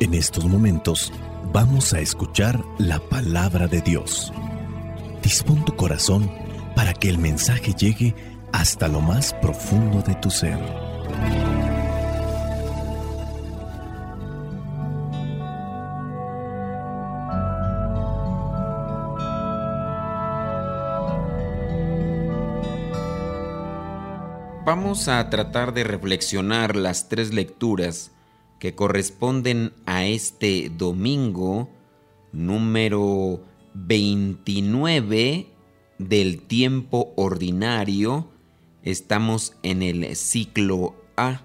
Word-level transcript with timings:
En 0.00 0.14
estos 0.14 0.46
momentos 0.46 1.12
vamos 1.52 1.92
a 1.92 2.00
escuchar 2.00 2.58
la 2.78 2.98
palabra 2.98 3.68
de 3.68 3.82
Dios. 3.82 4.32
Dispón 5.22 5.62
tu 5.66 5.76
corazón 5.76 6.32
para 6.74 6.94
que 6.94 7.10
el 7.10 7.18
mensaje 7.18 7.74
llegue 7.74 8.14
hasta 8.50 8.88
lo 8.88 9.02
más 9.02 9.34
profundo 9.34 10.00
de 10.00 10.14
tu 10.14 10.30
ser. 10.30 10.58
Vamos 24.64 25.08
a 25.08 25.28
tratar 25.28 25.74
de 25.74 25.84
reflexionar 25.84 26.74
las 26.74 27.10
tres 27.10 27.34
lecturas 27.34 28.12
que 28.60 28.74
corresponden 28.74 29.72
este 30.06 30.70
domingo 30.76 31.68
número 32.32 33.42
29 33.74 35.46
del 35.98 36.42
tiempo 36.42 37.12
ordinario. 37.16 38.30
Estamos 38.82 39.54
en 39.62 39.82
el 39.82 40.16
ciclo 40.16 40.94
A. 41.16 41.42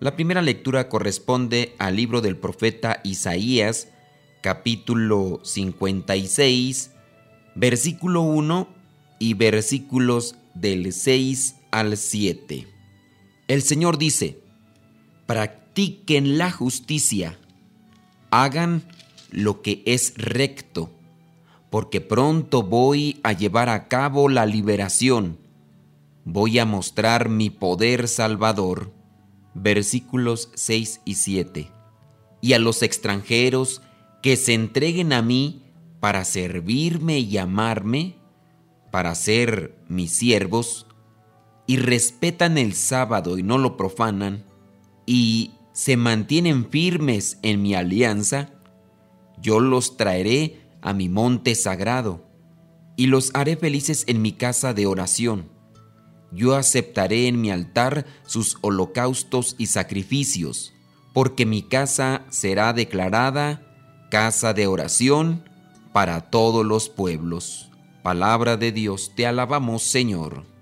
La 0.00 0.16
primera 0.16 0.42
lectura 0.42 0.88
corresponde 0.88 1.74
al 1.78 1.96
libro 1.96 2.20
del 2.20 2.36
profeta 2.36 3.00
Isaías, 3.04 3.88
capítulo 4.42 5.40
56, 5.42 6.90
versículo 7.54 8.22
1 8.22 8.68
y 9.18 9.34
versículos 9.34 10.36
del 10.54 10.92
6 10.92 11.56
al 11.70 11.96
7. 11.96 12.66
El 13.48 13.62
Señor 13.62 13.98
dice, 13.98 14.38
practiquen 15.26 16.38
la 16.38 16.50
justicia, 16.50 17.38
hagan 18.42 18.82
lo 19.30 19.62
que 19.62 19.82
es 19.86 20.14
recto, 20.16 20.90
porque 21.70 22.00
pronto 22.00 22.62
voy 22.62 23.20
a 23.22 23.32
llevar 23.32 23.68
a 23.68 23.88
cabo 23.88 24.28
la 24.28 24.46
liberación, 24.46 25.38
voy 26.24 26.58
a 26.58 26.64
mostrar 26.64 27.28
mi 27.28 27.50
poder 27.50 28.08
salvador. 28.08 28.92
Versículos 29.54 30.50
6 30.54 31.02
y 31.04 31.14
7. 31.14 31.70
Y 32.40 32.54
a 32.54 32.58
los 32.58 32.82
extranjeros 32.82 33.82
que 34.20 34.36
se 34.36 34.52
entreguen 34.54 35.12
a 35.12 35.22
mí 35.22 35.62
para 36.00 36.24
servirme 36.24 37.20
y 37.20 37.38
amarme, 37.38 38.16
para 38.90 39.14
ser 39.14 39.76
mis 39.88 40.10
siervos, 40.10 40.86
y 41.66 41.76
respetan 41.76 42.58
el 42.58 42.74
sábado 42.74 43.38
y 43.38 43.44
no 43.44 43.58
lo 43.58 43.76
profanan, 43.76 44.44
y 45.06 45.52
se 45.74 45.98
mantienen 45.98 46.70
firmes 46.70 47.38
en 47.42 47.60
mi 47.60 47.74
alianza, 47.74 48.54
yo 49.42 49.60
los 49.60 49.98
traeré 49.98 50.62
a 50.80 50.94
mi 50.94 51.10
monte 51.10 51.54
sagrado, 51.54 52.26
y 52.96 53.08
los 53.08 53.30
haré 53.34 53.56
felices 53.56 54.04
en 54.06 54.22
mi 54.22 54.32
casa 54.32 54.72
de 54.72 54.86
oración. 54.86 55.50
Yo 56.32 56.54
aceptaré 56.54 57.28
en 57.28 57.42
mi 57.42 57.50
altar 57.50 58.06
sus 58.24 58.56
holocaustos 58.62 59.54
y 59.58 59.66
sacrificios, 59.66 60.72
porque 61.12 61.44
mi 61.44 61.60
casa 61.60 62.24
será 62.30 62.72
declarada 62.72 63.60
casa 64.10 64.54
de 64.54 64.66
oración 64.66 65.44
para 65.92 66.30
todos 66.30 66.64
los 66.64 66.88
pueblos. 66.88 67.70
Palabra 68.02 68.56
de 68.56 68.72
Dios, 68.72 69.12
te 69.14 69.26
alabamos 69.26 69.82
Señor 69.82 70.54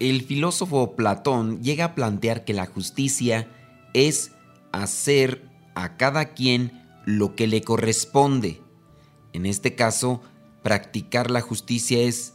el 0.00 0.22
filósofo 0.22 0.96
Platón 0.96 1.62
llega 1.62 1.84
a 1.84 1.94
plantear 1.94 2.44
que 2.44 2.54
la 2.54 2.66
justicia 2.66 3.48
es 3.92 4.32
hacer 4.72 5.48
a 5.74 5.96
cada 5.96 6.34
quien 6.34 6.86
lo 7.06 7.34
que 7.34 7.46
le 7.46 7.62
corresponde. 7.62 8.60
En 9.32 9.46
este 9.46 9.74
caso, 9.74 10.22
practicar 10.62 11.30
la 11.30 11.40
justicia 11.40 12.00
es 12.00 12.34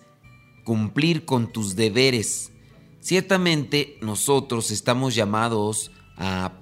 cumplir 0.64 1.26
con 1.26 1.52
tus 1.52 1.76
deberes. 1.76 2.52
Ciertamente 3.00 3.98
nosotros 4.02 4.72
estamos 4.72 5.16
llamados 5.16 5.92
a 6.18 6.54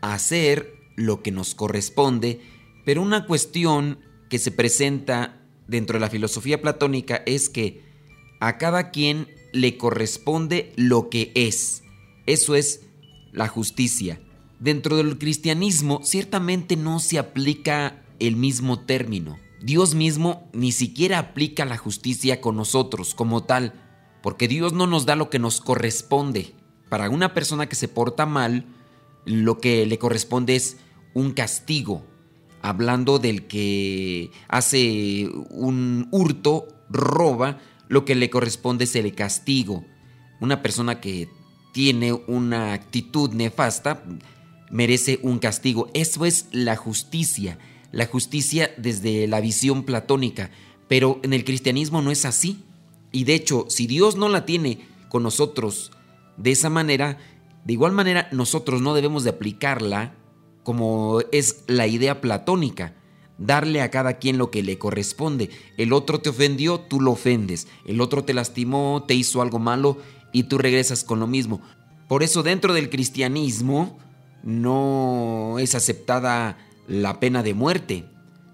hacer 0.00 0.74
lo 0.96 1.22
que 1.22 1.32
nos 1.32 1.54
corresponde, 1.54 2.40
pero 2.84 3.02
una 3.02 3.26
cuestión 3.26 3.98
que 4.30 4.38
se 4.38 4.50
presenta 4.50 5.42
dentro 5.68 5.94
de 5.94 6.00
la 6.00 6.10
filosofía 6.10 6.60
platónica 6.60 7.22
es 7.26 7.48
que 7.48 7.82
a 8.40 8.58
cada 8.58 8.90
quien 8.90 9.28
le 9.52 9.76
corresponde 9.76 10.72
lo 10.76 11.10
que 11.10 11.30
es. 11.34 11.82
Eso 12.26 12.54
es 12.54 12.86
la 13.32 13.48
justicia. 13.48 14.20
Dentro 14.62 14.96
del 14.96 15.18
cristianismo 15.18 16.02
ciertamente 16.04 16.76
no 16.76 17.00
se 17.00 17.18
aplica 17.18 18.00
el 18.20 18.36
mismo 18.36 18.78
término. 18.78 19.36
Dios 19.60 19.96
mismo 19.96 20.48
ni 20.52 20.70
siquiera 20.70 21.18
aplica 21.18 21.64
la 21.64 21.76
justicia 21.76 22.40
con 22.40 22.54
nosotros 22.54 23.16
como 23.16 23.42
tal, 23.42 23.72
porque 24.22 24.46
Dios 24.46 24.72
no 24.72 24.86
nos 24.86 25.04
da 25.04 25.16
lo 25.16 25.30
que 25.30 25.40
nos 25.40 25.60
corresponde. 25.60 26.54
Para 26.88 27.10
una 27.10 27.34
persona 27.34 27.68
que 27.68 27.74
se 27.74 27.88
porta 27.88 28.24
mal, 28.24 28.64
lo 29.24 29.58
que 29.58 29.84
le 29.84 29.98
corresponde 29.98 30.54
es 30.54 30.76
un 31.12 31.32
castigo. 31.32 32.06
Hablando 32.60 33.18
del 33.18 33.48
que 33.48 34.30
hace 34.46 35.28
un 35.50 36.06
hurto, 36.12 36.68
roba, 36.88 37.58
lo 37.88 38.04
que 38.04 38.14
le 38.14 38.30
corresponde 38.30 38.84
es 38.84 38.94
el 38.94 39.12
castigo. 39.12 39.84
Una 40.40 40.62
persona 40.62 41.00
que 41.00 41.28
tiene 41.72 42.12
una 42.12 42.74
actitud 42.74 43.32
nefasta 43.32 44.04
merece 44.72 45.20
un 45.22 45.38
castigo. 45.38 45.88
Eso 45.94 46.24
es 46.24 46.46
la 46.50 46.74
justicia, 46.74 47.58
la 47.92 48.06
justicia 48.06 48.72
desde 48.76 49.28
la 49.28 49.40
visión 49.40 49.84
platónica. 49.84 50.50
Pero 50.88 51.20
en 51.22 51.32
el 51.32 51.44
cristianismo 51.44 52.02
no 52.02 52.10
es 52.10 52.24
así. 52.24 52.64
Y 53.12 53.22
de 53.24 53.34
hecho, 53.34 53.66
si 53.68 53.86
Dios 53.86 54.16
no 54.16 54.28
la 54.28 54.44
tiene 54.44 54.80
con 55.08 55.22
nosotros 55.22 55.92
de 56.36 56.50
esa 56.50 56.70
manera, 56.70 57.18
de 57.64 57.74
igual 57.74 57.92
manera 57.92 58.28
nosotros 58.32 58.80
no 58.80 58.94
debemos 58.94 59.22
de 59.22 59.30
aplicarla 59.30 60.16
como 60.64 61.20
es 61.30 61.64
la 61.66 61.86
idea 61.86 62.20
platónica 62.20 62.94
darle 63.38 63.80
a 63.82 63.90
cada 63.90 64.18
quien 64.18 64.38
lo 64.38 64.50
que 64.50 64.62
le 64.62 64.78
corresponde. 64.78 65.50
El 65.76 65.92
otro 65.92 66.20
te 66.20 66.30
ofendió, 66.30 66.80
tú 66.80 67.00
lo 67.00 67.12
ofendes. 67.12 67.68
El 67.84 68.00
otro 68.00 68.24
te 68.24 68.34
lastimó, 68.34 69.04
te 69.06 69.14
hizo 69.14 69.42
algo 69.42 69.58
malo 69.58 69.98
y 70.32 70.44
tú 70.44 70.58
regresas 70.58 71.04
con 71.04 71.20
lo 71.20 71.26
mismo. 71.26 71.60
Por 72.08 72.22
eso 72.22 72.42
dentro 72.42 72.72
del 72.72 72.90
cristianismo 72.90 73.98
no 74.42 75.56
es 75.58 75.74
aceptada 75.74 76.58
la 76.86 77.20
pena 77.20 77.42
de 77.42 77.54
muerte, 77.54 78.04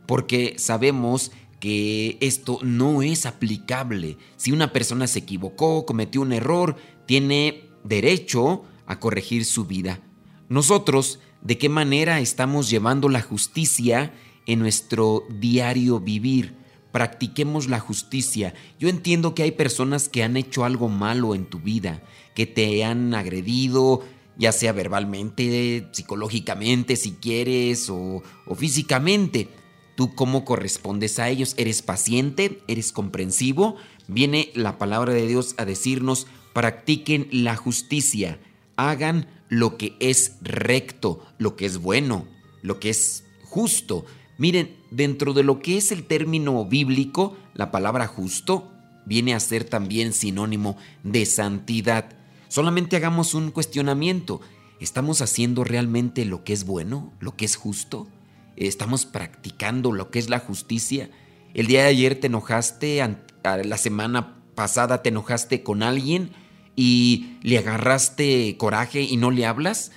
porque 0.07 0.55
sabemos 0.59 1.33
que 1.61 2.19
esto 2.21 2.59
no 2.63 3.03
es 3.03 3.27
aplicable. 3.27 4.17
Si 4.37 4.53
una 4.53 4.73
persona 4.73 5.07
se 5.07 5.21
equivocó, 5.21 5.87
cometió 5.87 6.21
un 6.21 6.33
error, 6.33 6.77
tiene 7.07 7.65
derecho 7.85 8.65
a 8.87 9.01
corregir 9.01 9.45
su 9.45 9.65
vida. 9.65 10.01
Nosotros, 10.49 11.21
¿de 11.43 11.59
qué 11.59 11.69
manera 11.69 12.21
estamos 12.21 12.71
llevando 12.71 13.09
la 13.09 13.23
justicia 13.23 14.13
en 14.49 14.59
nuestro 14.61 15.25
diario 15.29 16.01
vivir. 16.01 16.57
Practiquemos 16.91 17.69
la 17.69 17.81
justicia. 17.81 18.55
Yo 18.81 18.89
entiendo 18.89 19.35
que 19.35 19.43
hay 19.43 19.53
personas 19.53 20.09
que 20.09 20.25
han 20.25 20.39
hecho 20.39 20.65
algo 20.65 20.89
malo 20.89 21.35
en 21.35 21.45
tu 21.45 21.61
vida, 21.61 22.03
que 22.35 22.47
te 22.47 22.83
han 22.83 23.15
agredido, 23.15 24.03
ya 24.39 24.53
sea 24.53 24.73
verbalmente, 24.73 25.89
psicológicamente, 25.91 26.97
si 26.97 27.13
quieres, 27.13 27.91
o, 27.91 28.23
físicamente. 28.57 29.49
¿Tú 29.97 30.15
cómo 30.15 30.45
correspondes 30.45 31.19
a 31.19 31.29
ellos? 31.29 31.55
¿Eres 31.57 31.83
paciente? 31.83 32.63
¿Eres 32.69 32.93
comprensivo? 32.93 33.77
Viene 34.07 34.51
la 34.55 34.79
palabra 34.79 35.13
de 35.13 35.27
Dios 35.27 35.57
a 35.59 35.65
decirnos, 35.65 36.29
practiquen 36.53 37.29
la 37.33 37.57
justicia, 37.57 38.39
hagan 38.77 39.27
lo 39.49 39.77
que 39.77 39.97
es 39.99 40.37
recto, 40.41 41.27
lo 41.39 41.57
que 41.57 41.67
es 41.67 41.79
bueno, 41.79 42.27
lo 42.63 42.79
que 42.79 42.91
es 42.91 43.25
justo. 43.43 44.07
Miren, 44.39 44.77
dentro 44.93 45.33
de 45.33 45.43
lo 45.43 45.59
que 45.59 45.77
es 45.79 45.91
el 45.91 46.05
término 46.05 46.65
bíblico, 46.65 47.37
la 47.55 47.73
palabra 47.73 48.07
justo 48.07 48.71
viene 49.05 49.35
a 49.35 49.41
ser 49.41 49.65
también 49.65 50.13
sinónimo 50.13 50.77
de 51.03 51.27
santidad. 51.27 52.18
Solamente 52.49 52.97
hagamos 52.97 53.35
un 53.35 53.51
cuestionamiento. 53.51 54.41
¿Estamos 54.81 55.23
haciendo 55.23 55.65
realmente 55.65 56.25
lo 56.25 56.45
que 56.45 56.53
es 56.53 56.65
bueno, 56.65 57.13
lo 57.21 57.37
que 57.37 57.45
es 57.45 57.57
justo? 57.57 58.09
¿Estamos 58.57 59.07
practicando 59.07 59.93
lo 59.93 60.11
que 60.11 60.19
es 60.19 60.31
la 60.31 60.39
justicia? 60.39 61.11
El 61.55 61.67
día 61.67 61.83
de 61.83 61.89
ayer 61.89 62.19
te 62.19 62.29
enojaste, 62.29 63.03
la 63.43 63.79
semana 63.79 64.37
pasada 64.55 65.03
te 65.03 65.11
enojaste 65.11 65.63
con 65.63 65.83
alguien 65.83 66.31
y 66.75 67.39
le 67.43 67.59
agarraste 67.59 68.57
coraje 68.57 69.03
y 69.03 69.17
no 69.17 69.31
le 69.31 69.47
hablas, 69.47 69.93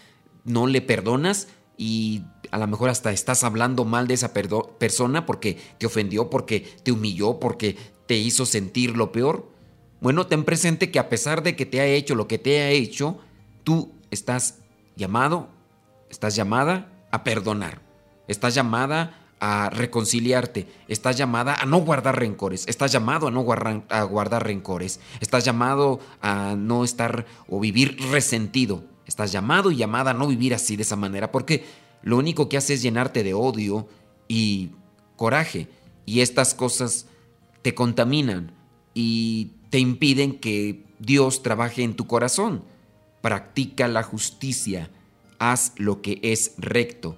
no 0.45 0.67
le 0.67 0.81
perdonas 0.81 1.47
y 1.77 2.23
a 2.51 2.57
lo 2.57 2.67
mejor 2.67 2.89
hasta 2.89 3.11
estás 3.11 3.43
hablando 3.43 3.85
mal 3.85 4.07
de 4.07 4.15
esa 4.15 4.33
persona 4.33 5.25
porque 5.25 5.57
te 5.77 5.85
ofendió, 5.85 6.29
porque 6.29 6.67
te 6.83 6.91
humilló, 6.91 7.39
porque 7.39 7.77
te 8.07 8.17
hizo 8.17 8.45
sentir 8.45 8.97
lo 8.97 9.11
peor. 9.11 9.51
Bueno, 10.01 10.25
ten 10.25 10.43
presente 10.43 10.89
que 10.89 10.97
a 10.97 11.09
pesar 11.09 11.43
de 11.43 11.55
que 11.55 11.67
te 11.67 11.79
ha 11.79 11.85
hecho 11.85 12.15
lo 12.15 12.27
que 12.27 12.39
te 12.39 12.59
ha 12.59 12.69
hecho, 12.71 13.19
tú 13.63 13.93
estás 14.09 14.57
llamado, 14.95 15.49
estás 16.09 16.35
llamada 16.35 16.91
a 17.11 17.23
perdonar. 17.23 17.81
estás 18.27 18.55
llamada 18.55 19.17
a 19.39 19.69
reconciliarte, 19.69 20.67
estás 20.87 21.17
llamada 21.17 21.55
a 21.55 21.65
no 21.65 21.79
guardar 21.79 22.17
rencores, 22.17 22.67
estás 22.67 22.91
llamado 22.91 23.27
a 23.27 23.31
no 23.31 23.41
guardar, 23.41 23.83
a 23.89 24.03
guardar 24.03 24.45
rencores, 24.45 24.99
estás 25.19 25.43
llamado 25.43 25.99
a 26.21 26.55
no 26.55 26.83
estar 26.83 27.25
o 27.47 27.59
vivir 27.59 27.97
resentido, 28.11 28.83
estás 29.05 29.31
llamado 29.31 29.71
y 29.71 29.77
llamada 29.77 30.11
a 30.11 30.13
no 30.13 30.27
vivir 30.27 30.53
así 30.53 30.75
de 30.75 30.83
esa 30.83 30.95
manera, 30.95 31.31
porque 31.31 31.65
lo 32.03 32.17
único 32.17 32.49
que 32.49 32.57
hace 32.57 32.75
es 32.75 32.81
llenarte 32.81 33.23
de 33.23 33.33
odio 33.33 33.87
y 34.27 34.71
coraje, 35.15 35.67
y 36.05 36.21
estas 36.21 36.53
cosas 36.53 37.07
te 37.63 37.73
contaminan 37.75 38.53
y 38.93 39.51
te 39.71 39.79
impiden 39.79 40.37
que 40.37 40.83
Dios 40.99 41.41
trabaje 41.41 41.81
en 41.81 41.95
tu 41.95 42.05
corazón. 42.05 42.63
Practica 43.21 43.87
la 43.87 44.03
justicia, 44.03 44.91
haz 45.39 45.73
lo 45.77 46.01
que 46.01 46.19
es 46.21 46.53
recto. 46.57 47.17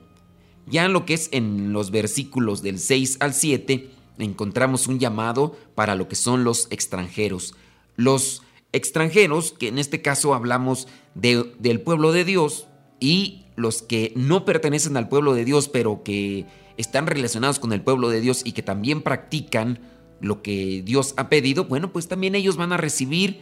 Ya 0.67 0.85
en 0.85 0.93
lo 0.93 1.05
que 1.05 1.15
es 1.15 1.27
en 1.33 1.73
los 1.73 1.91
versículos 1.91 2.61
del 2.61 2.79
6 2.79 3.17
al 3.19 3.33
7, 3.33 3.89
encontramos 4.19 4.87
un 4.87 4.99
llamado 4.99 5.57
para 5.75 5.95
lo 5.95 6.07
que 6.07 6.15
son 6.15 6.43
los 6.43 6.67
extranjeros. 6.69 7.55
Los 7.95 8.43
extranjeros, 8.71 9.51
que 9.51 9.67
en 9.67 9.79
este 9.79 10.01
caso 10.01 10.33
hablamos 10.33 10.87
del 11.15 11.81
pueblo 11.81 12.11
de 12.11 12.23
Dios, 12.23 12.67
y 12.99 13.47
los 13.55 13.81
que 13.81 14.13
no 14.15 14.45
pertenecen 14.45 14.95
al 14.95 15.09
pueblo 15.09 15.33
de 15.33 15.43
Dios, 15.43 15.69
pero 15.69 16.03
que 16.03 16.45
están 16.77 17.07
relacionados 17.07 17.59
con 17.59 17.73
el 17.73 17.81
pueblo 17.81 18.09
de 18.09 18.21
Dios 18.21 18.43
y 18.45 18.53
que 18.53 18.63
también 18.63 19.01
practican 19.01 19.79
lo 20.23 20.41
que 20.41 20.81
Dios 20.83 21.13
ha 21.17 21.27
pedido, 21.27 21.65
bueno, 21.65 21.91
pues 21.91 22.07
también 22.07 22.33
ellos 22.33 22.55
van 22.55 22.71
a 22.71 22.77
recibir 22.77 23.41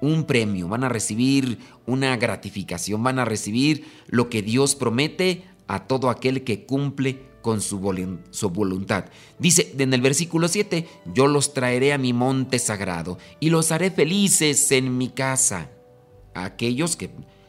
un 0.00 0.24
premio, 0.24 0.68
van 0.68 0.84
a 0.84 0.88
recibir 0.88 1.58
una 1.86 2.16
gratificación, 2.16 3.02
van 3.02 3.18
a 3.18 3.24
recibir 3.24 3.84
lo 4.06 4.30
que 4.30 4.40
Dios 4.40 4.76
promete 4.76 5.42
a 5.66 5.86
todo 5.86 6.08
aquel 6.08 6.44
que 6.44 6.64
cumple 6.64 7.30
con 7.42 7.60
su, 7.60 7.80
voluntad. 7.80 9.06
Dice 9.38 9.74
en 9.76 9.92
el 9.92 10.00
versículo 10.00 10.46
7, 10.46 10.86
yo 11.12 11.26
los 11.26 11.52
traeré 11.52 11.92
a 11.92 11.98
mi 11.98 12.12
monte 12.12 12.60
sagrado 12.60 13.18
y 13.40 13.50
los 13.50 13.72
haré 13.72 13.90
felices 13.90 14.70
en 14.72 14.96
mi 14.96 15.08
casa. 15.08 15.70
aquellos 16.32 16.94
que, 16.94 17.06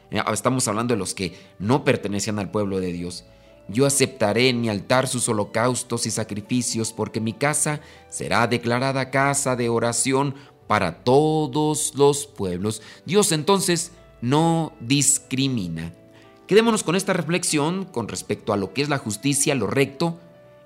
eh, 0.10 0.24
estamos 0.34 0.68
hablando 0.68 0.96
de 0.96 0.98
los 0.98 1.14
que 1.14 1.34
no 1.60 1.84
pertenecían 1.84 2.40
al 2.40 2.50
pueblo 2.50 2.80
de 2.80 2.92
Dios. 2.92 3.26
Yo 3.68 3.86
aceptaré 3.86 4.50
en 4.50 4.62
mi 4.62 4.70
altar 4.70 5.08
sus 5.08 5.30
holocaustos 5.30 6.06
y 6.06 6.12
sacrificios, 6.12 6.94
porque 6.94 7.22
mi 7.22 7.34
casa 7.34 7.82
será 8.10 8.48
declarada 8.48 9.12
casa 9.12 9.56
de 9.56 9.70
oración 9.70 10.36
para 10.68 11.04
todos 11.04 11.94
los 11.96 12.28
pueblos. 12.28 12.82
Dios 13.06 13.32
entonces 13.32 13.92
no 14.22 14.74
discrimina. 14.80 15.94
Quedémonos 16.48 16.84
con 16.84 16.96
esta 16.96 17.14
reflexión 17.14 17.86
con 17.86 18.08
respecto 18.08 18.52
a 18.52 18.58
lo 18.58 18.74
que 18.74 18.82
es 18.82 18.90
la 18.90 18.98
justicia, 18.98 19.56
lo 19.56 19.68
recto, 19.68 20.20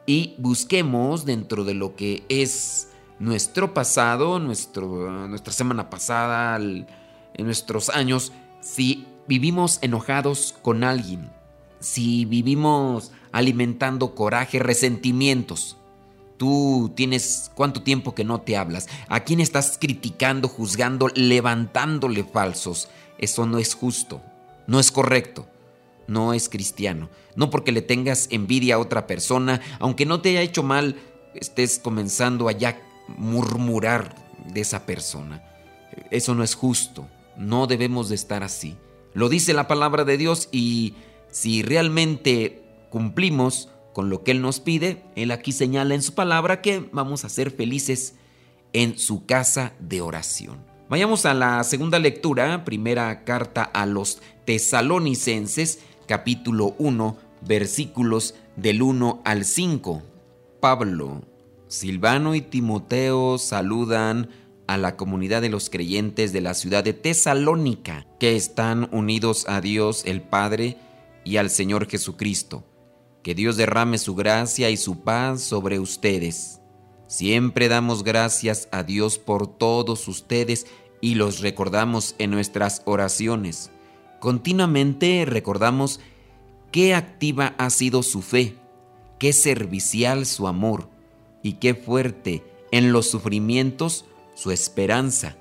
y 0.06 0.36
busquemos 0.38 1.25
dentro 1.25 1.63
de 1.63 1.74
lo 1.74 1.95
que 1.95 2.24
es 2.30 2.89
nuestro 3.19 3.74
pasado, 3.74 4.39
nuestro, 4.39 5.27
nuestra 5.27 5.53
semana 5.53 5.89
pasada, 5.89 6.57
en 6.57 6.86
nuestros 7.45 7.89
años, 7.89 8.31
si 8.62 9.06
vivimos 9.27 9.80
enojados 9.81 10.56
con 10.62 10.83
alguien, 10.83 11.31
si 11.80 12.25
vivimos 12.25 13.12
alimentando 13.31 14.16
coraje, 14.16 14.60
resentimientos. 14.60 15.77
Tú 16.38 16.92
tienes 16.95 17.51
cuánto 17.56 17.81
tiempo 17.81 18.13
que 18.13 18.24
no 18.24 18.42
te 18.42 18.57
hablas. 18.57 18.88
¿A 19.07 19.22
quién 19.22 19.39
estás 19.39 19.77
criticando, 19.80 20.48
juzgando, 20.48 21.07
levantándole 21.16 22.24
falsos? 22.24 22.89
Eso 23.18 23.45
no 23.45 23.57
es 23.57 23.74
justo, 23.74 24.22
no 24.68 24.80
es 24.80 24.92
correcto, 24.92 25.48
no 26.07 26.33
es 26.33 26.50
cristiano. 26.50 27.10
No 27.36 27.50
porque 27.50 27.72
le 27.72 27.81
tengas 27.81 28.28
envidia 28.31 28.75
a 28.75 28.80
otra 28.80 29.07
persona, 29.07 29.62
aunque 29.80 30.06
no 30.06 30.21
te 30.21 30.30
haya 30.30 30.42
hecho 30.42 30.63
mal, 30.63 30.98
estés 31.33 31.80
comenzando 31.80 32.48
a 32.48 32.51
ya 32.51 32.81
murmurar 33.07 34.16
de 34.54 34.62
esa 34.62 34.86
persona. 34.86 35.44
Eso 36.12 36.36
no 36.36 36.44
es 36.44 36.56
justo, 36.56 37.07
no 37.38 37.68
debemos 37.68 38.10
de 38.10 38.16
estar 38.16 38.44
así. 38.44 38.75
Lo 39.13 39.30
dice 39.30 39.54
la 39.54 39.68
palabra 39.68 40.04
de 40.04 40.18
Dios 40.18 40.50
y 40.51 40.95
si 41.36 41.64
realmente 41.64 42.64
cumplimos 42.90 43.68
con 43.94 44.10
lo 44.10 44.24
que 44.24 44.32
Él 44.32 44.42
nos 44.42 44.62
pide, 44.62 45.04
Él 45.18 45.32
aquí 45.32 45.52
señala 45.52 45.94
en 45.94 46.02
su 46.02 46.14
palabra 46.14 46.62
que 46.62 46.88
vamos 46.94 47.26
a 47.26 47.30
ser 47.30 47.52
felices 47.52 48.16
en 48.72 48.98
su 48.98 49.26
casa 49.26 49.74
de 49.82 50.00
oración. 50.00 50.60
Vayamos 50.88 51.26
a 51.26 51.34
la 51.34 51.62
segunda 51.66 52.00
lectura, 52.00 52.64
primera 52.64 53.26
carta 53.26 53.64
a 53.64 53.86
los 53.86 54.22
tesalonicenses, 54.46 55.80
capítulo 56.08 56.74
1, 56.78 57.18
versículos 57.42 58.36
del 58.56 58.81
1 58.81 59.22
al 59.26 59.44
5. 59.44 60.04
Pablo, 60.62 61.22
Silvano 61.68 62.34
y 62.36 62.40
Timoteo 62.40 63.38
saludan 63.40 64.30
a 64.68 64.78
la 64.78 64.96
comunidad 64.96 65.42
de 65.42 65.50
los 65.50 65.70
creyentes 65.70 66.31
de 66.31 66.40
la 66.40 66.54
ciudad 66.54 66.86
de 66.86 66.94
Tesalónica, 66.94 68.08
que 68.22 68.38
están 68.38 68.88
unidos 68.94 69.44
a 69.50 69.60
Dios 69.60 70.04
el 70.06 70.22
Padre 70.22 70.78
y 71.25 71.36
al 71.36 71.50
Señor 71.50 71.89
Jesucristo. 71.89 72.63
Que 73.24 73.36
Dios 73.36 73.57
derrame 73.57 73.98
su 73.98 74.16
gracia 74.16 74.69
y 74.69 74.77
su 74.77 75.00
paz 75.00 75.42
sobre 75.42 75.80
ustedes. 75.80 76.62
Siempre 77.07 77.68
damos 77.68 78.04
gracias 78.04 78.69
a 78.72 78.83
Dios 78.83 79.18
por 79.18 79.48
todos 79.48 80.07
ustedes 80.07 80.68
y 81.01 81.16
los 81.16 81.42
recordamos 81.42 82.16
en 82.19 82.31
nuestras 82.31 82.81
oraciones. 82.86 83.72
Continuamente 84.19 85.25
recordamos 85.25 86.00
qué 86.72 86.95
activa 86.95 87.56
ha 87.57 87.69
sido 87.69 88.04
su 88.04 88.21
fe, 88.21 88.56
qué 89.19 89.33
servicial 89.33 90.25
su 90.25 90.48
amor 90.48 90.89
y 91.44 91.54
qué 91.54 91.75
fuerte 91.75 92.44
en 92.71 92.92
los 92.92 93.10
sufrimientos 93.10 94.06
su 94.36 94.51
esperanza 94.51 95.36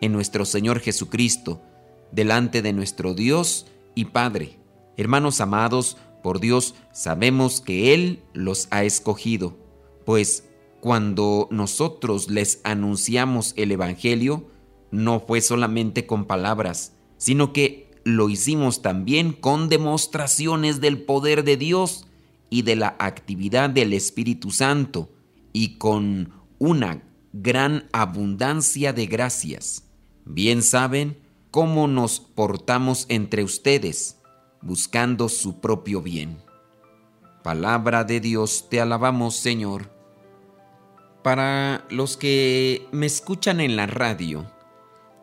en 0.00 0.12
nuestro 0.12 0.44
Señor 0.44 0.80
Jesucristo, 0.80 1.60
delante 2.12 2.62
de 2.62 2.72
nuestro 2.72 3.14
Dios 3.14 3.66
y 3.94 4.06
Padre. 4.06 4.55
Hermanos 4.96 5.40
amados, 5.40 5.96
por 6.22 6.40
Dios 6.40 6.74
sabemos 6.92 7.60
que 7.60 7.94
Él 7.94 8.22
los 8.32 8.68
ha 8.70 8.84
escogido, 8.84 9.56
pues 10.04 10.44
cuando 10.80 11.48
nosotros 11.50 12.30
les 12.30 12.60
anunciamos 12.64 13.52
el 13.56 13.72
Evangelio, 13.72 14.48
no 14.90 15.20
fue 15.20 15.40
solamente 15.40 16.06
con 16.06 16.24
palabras, 16.24 16.94
sino 17.16 17.52
que 17.52 17.90
lo 18.04 18.28
hicimos 18.28 18.82
también 18.82 19.32
con 19.32 19.68
demostraciones 19.68 20.80
del 20.80 21.02
poder 21.02 21.44
de 21.44 21.56
Dios 21.56 22.06
y 22.50 22.62
de 22.62 22.76
la 22.76 22.96
actividad 22.98 23.68
del 23.68 23.92
Espíritu 23.92 24.50
Santo 24.50 25.10
y 25.52 25.76
con 25.76 26.32
una 26.58 27.02
gran 27.32 27.88
abundancia 27.92 28.92
de 28.92 29.06
gracias. 29.06 29.84
Bien 30.24 30.62
saben 30.62 31.18
cómo 31.50 31.88
nos 31.88 32.20
portamos 32.20 33.06
entre 33.08 33.42
ustedes 33.42 34.15
buscando 34.62 35.28
su 35.28 35.60
propio 35.60 36.02
bien. 36.02 36.42
Palabra 37.42 38.04
de 38.04 38.20
Dios, 38.20 38.66
te 38.68 38.80
alabamos 38.80 39.36
Señor. 39.36 39.90
Para 41.22 41.84
los 41.90 42.16
que 42.16 42.86
me 42.92 43.06
escuchan 43.06 43.60
en 43.60 43.76
la 43.76 43.86
radio, 43.86 44.46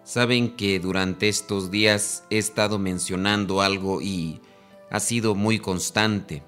saben 0.04 0.56
que 0.56 0.80
durante 0.80 1.30
estos 1.30 1.72
días 1.72 2.24
he 2.30 2.38
estado 2.38 2.80
mencionando 2.80 3.62
algo 3.62 4.02
y 4.02 4.42
ha 4.90 5.00
sido 5.00 5.36
muy 5.36 5.60
constante. 5.60 6.44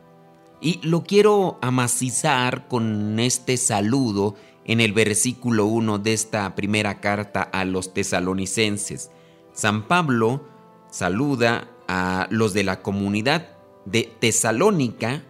Y 0.62 0.80
lo 0.82 1.04
quiero 1.04 1.58
amacizar 1.62 2.68
con 2.68 3.20
este 3.20 3.58
saludo 3.58 4.36
en 4.65 4.82
el 4.82 4.94
versículo 4.94 5.65
1 5.65 6.00
de 6.00 6.13
esta 6.13 6.56
primera 6.56 7.00
carta 7.00 7.42
a 7.44 7.65
los 7.65 7.94
tesalonicenses. 7.94 9.12
San 9.54 9.88
Pablo 9.88 10.44
saluda 10.89 11.70
a 11.88 12.27
los 12.30 12.54
de 12.54 12.63
la 12.63 12.82
comunidad 12.82 13.50
de 13.86 14.12
Tesalónica, 14.20 15.24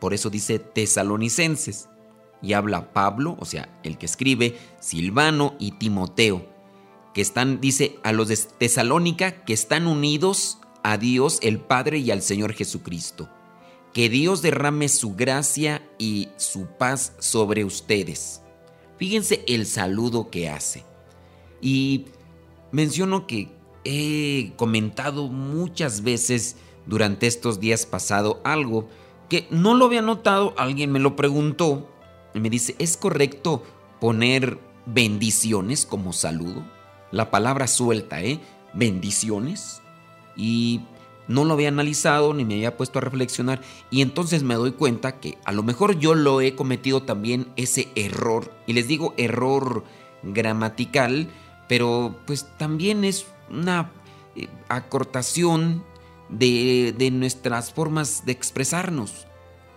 por 0.00 0.14
eso 0.14 0.30
dice 0.30 0.58
tesalonicenses, 0.58 1.88
y 2.42 2.52
habla 2.52 2.92
Pablo, 2.92 3.36
o 3.40 3.46
sea, 3.46 3.80
el 3.82 3.96
que 3.96 4.06
escribe, 4.06 4.58
Silvano 4.78 5.54
y 5.58 5.72
Timoteo, 5.72 6.46
que 7.14 7.22
están, 7.22 7.60
dice, 7.60 7.98
a 8.02 8.12
los 8.12 8.28
de 8.28 8.36
Tesalónica 8.36 9.44
que 9.44 9.54
están 9.54 9.86
unidos 9.86 10.58
a 10.82 10.98
Dios 10.98 11.38
el 11.40 11.58
Padre 11.58 11.98
y 11.98 12.10
al 12.10 12.20
Señor 12.20 12.52
Jesucristo. 12.52 13.30
Que 13.94 14.08
Dios 14.08 14.42
derrame 14.42 14.88
su 14.88 15.14
gracia 15.14 15.88
y 15.98 16.28
su 16.36 16.66
paz 16.66 17.14
sobre 17.20 17.64
ustedes. 17.64 18.42
Fíjense 18.98 19.44
el 19.46 19.66
saludo 19.66 20.30
que 20.30 20.50
hace. 20.50 20.84
Y 21.62 22.06
menciono 22.72 23.26
que 23.26 23.53
he 23.84 24.52
comentado 24.56 25.28
muchas 25.28 26.02
veces 26.02 26.56
durante 26.86 27.26
estos 27.26 27.60
días 27.60 27.86
pasado 27.86 28.40
algo 28.44 28.88
que 29.28 29.46
no 29.50 29.74
lo 29.74 29.86
había 29.86 30.02
notado, 30.02 30.54
alguien 30.56 30.92
me 30.92 30.98
lo 30.98 31.16
preguntó 31.16 31.88
y 32.34 32.40
me 32.40 32.50
dice, 32.50 32.74
¿es 32.78 32.96
correcto 32.96 33.62
poner 34.00 34.58
bendiciones 34.86 35.86
como 35.86 36.12
saludo? 36.12 36.64
La 37.10 37.30
palabra 37.30 37.66
suelta, 37.66 38.22
¿eh? 38.22 38.40
Bendiciones. 38.74 39.80
Y 40.36 40.82
no 41.28 41.44
lo 41.44 41.54
había 41.54 41.68
analizado 41.68 42.34
ni 42.34 42.44
me 42.44 42.54
había 42.54 42.76
puesto 42.76 42.98
a 42.98 43.02
reflexionar 43.02 43.62
y 43.90 44.02
entonces 44.02 44.42
me 44.42 44.56
doy 44.56 44.72
cuenta 44.72 45.20
que 45.20 45.38
a 45.44 45.52
lo 45.52 45.62
mejor 45.62 45.98
yo 45.98 46.14
lo 46.14 46.40
he 46.40 46.54
cometido 46.54 47.02
también 47.02 47.46
ese 47.56 47.88
error 47.94 48.52
y 48.66 48.74
les 48.74 48.88
digo 48.88 49.14
error 49.16 49.84
gramatical, 50.22 51.28
pero 51.68 52.16
pues 52.26 52.46
también 52.58 53.04
es 53.04 53.26
una 53.50 53.92
eh, 54.36 54.48
acortación 54.68 55.84
de, 56.28 56.94
de 56.96 57.10
nuestras 57.10 57.72
formas 57.72 58.24
de 58.24 58.32
expresarnos. 58.32 59.26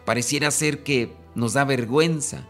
Pareciera 0.06 0.52
ser 0.52 0.84
que 0.84 1.14
nos 1.36 1.54
da 1.54 1.66
vergüenza 1.66 2.48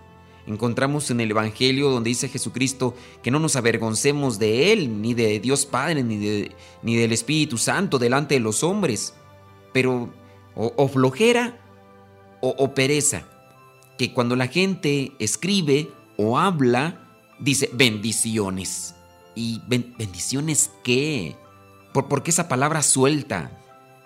encontramos 0.47 1.11
en 1.11 1.19
el 1.19 1.31
Evangelio 1.31 1.89
donde 1.89 2.09
dice 2.09 2.29
Jesucristo 2.29 2.95
que 3.21 3.31
no 3.31 3.39
nos 3.39 3.55
avergoncemos 3.55 4.39
de 4.39 4.71
Él, 4.71 5.01
ni 5.01 5.13
de 5.13 5.39
Dios 5.39 5.65
Padre, 5.65 6.03
ni, 6.03 6.17
de, 6.17 6.51
ni 6.81 6.95
del 6.95 7.11
Espíritu 7.11 7.57
Santo 7.57 7.99
delante 7.99 8.35
de 8.35 8.39
los 8.39 8.63
hombres, 8.63 9.13
pero 9.73 10.09
o, 10.55 10.87
flojera 10.87 11.59
o, 12.41 12.73
pereza, 12.73 13.27
que 13.97 14.13
cuando 14.13 14.35
la 14.35 14.47
gente 14.47 15.11
escribe 15.19 15.91
o 16.17 16.39
habla, 16.39 17.07
dice 17.39 17.69
bendiciones. 17.73 18.95
¿Y 19.37 19.61
bendiciones 19.67 20.71
qué? 20.83 21.35
¿Por, 21.93 22.07
¿Por, 22.07 22.23
qué 22.23 22.31
esa 22.31 22.47
palabra 22.47 22.81
suelta? 22.81 23.51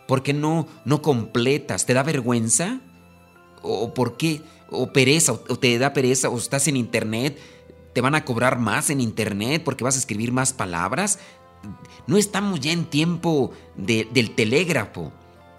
¿Por 0.08 0.24
qué 0.24 0.34
no, 0.34 0.68
no 0.84 1.02
completas? 1.02 1.86
¿Te 1.86 1.94
da 1.94 2.04
vergüenza? 2.04 2.82
¿O 3.62 3.94
por 3.94 4.18
qué? 4.18 4.42
o 4.72 4.92
pereza, 4.94 5.34
o 5.34 5.56
te 5.58 5.78
da 5.78 5.94
pereza, 5.94 6.30
o 6.30 6.38
estás 6.38 6.68
en 6.68 6.78
internet, 6.78 7.38
te 7.94 8.02
van 8.02 8.16
a 8.16 8.24
cobrar 8.24 8.58
más 8.58 8.90
en 8.90 9.02
internet 9.02 9.62
porque 9.64 9.84
vas 9.84 9.96
a 9.96 10.00
escribir 10.00 10.32
más 10.32 10.54
palabras. 10.54 11.20
No 12.08 12.18
estamos 12.18 12.62
ya 12.62 12.72
en 12.72 12.86
tiempo 12.86 13.52
del 13.76 14.32
telégrafo. 14.34 15.12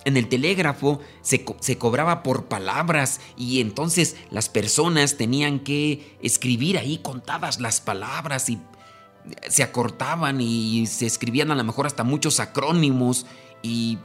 En 0.05 0.17
el 0.17 0.29
telégrafo 0.29 0.99
se, 1.21 1.45
se, 1.61 1.79
cobraba 1.79 2.25
por 2.25 2.47
palabras 2.47 3.21
y 3.37 3.61
entonces 3.61 4.17
las 4.31 4.49
personas 4.49 5.17
tenían 5.17 5.61
que 5.61 6.17
escribir 6.23 6.77
ahí 6.77 6.99
contadas 6.99 7.61
las 7.61 7.81
palabras 7.81 8.49
y 8.51 8.59
se 9.49 9.63
acortaban 9.63 10.41
y 10.41 10.87
se 10.87 11.07
escribían 11.07 11.51
a 11.51 11.55
lo 11.55 11.65
mejor 11.65 11.87
hasta 11.87 12.05
muchos 12.05 12.41
acrónimos 12.41 13.27
y, 13.63 13.99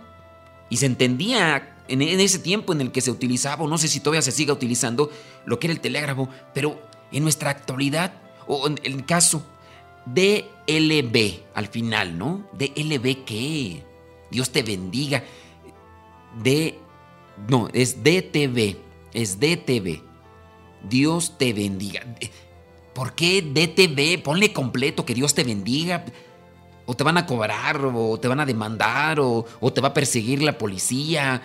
y 0.70 0.78
se 0.78 0.86
entendía 0.86 1.78
en, 1.88 2.02
ese 2.02 2.40
tiempo 2.40 2.74
en 2.74 2.82
el 2.82 2.92
que 2.92 3.02
se 3.02 3.12
utilizaba, 3.12 3.64
o 3.64 3.68
no 3.68 3.78
sé 3.78 3.88
si 3.88 4.00
todavía 4.00 4.22
se 4.22 4.32
siga 4.32 4.54
utilizando, 4.54 5.10
lo 5.46 5.60
que 5.60 5.68
era 5.68 5.74
el 5.74 5.80
telégrafo, 5.80 6.30
pero 6.54 6.82
en 7.12 7.24
nuestra 7.24 7.50
actualidad, 7.50 8.14
o 8.48 8.68
en 8.68 8.80
el 8.84 9.06
caso 9.06 9.46
DLB 10.06 11.40
al 11.54 11.68
final, 11.68 12.18
¿no? 12.18 12.48
DLB 12.54 13.26
qué? 13.26 13.84
Dios 14.32 14.50
te 14.52 14.64
bendiga. 14.64 15.24
D, 16.42 16.78
no, 17.50 17.70
es 17.74 18.04
DTV, 18.04 18.78
es 19.14 19.40
DTV. 19.40 20.04
Dios 20.88 21.38
te 21.38 21.54
bendiga. 21.54 22.02
¿Por 22.98 23.14
qué 23.14 23.44
DTV? 23.44 24.24
Ponle 24.24 24.52
completo, 24.54 25.06
que 25.06 25.14
Dios 25.14 25.36
te 25.36 25.44
bendiga. 25.44 26.04
O 26.88 26.96
te 26.96 27.04
van 27.04 27.20
a 27.20 27.28
cobrar, 27.28 27.80
o 27.86 28.20
te 28.20 28.28
van 28.28 28.40
a 28.40 28.46
demandar, 28.48 29.20
o, 29.20 29.46
te 29.72 29.82
va 29.82 29.90
a 29.90 29.94
perseguir 29.94 30.42
la 30.42 30.58
policía, 30.58 31.44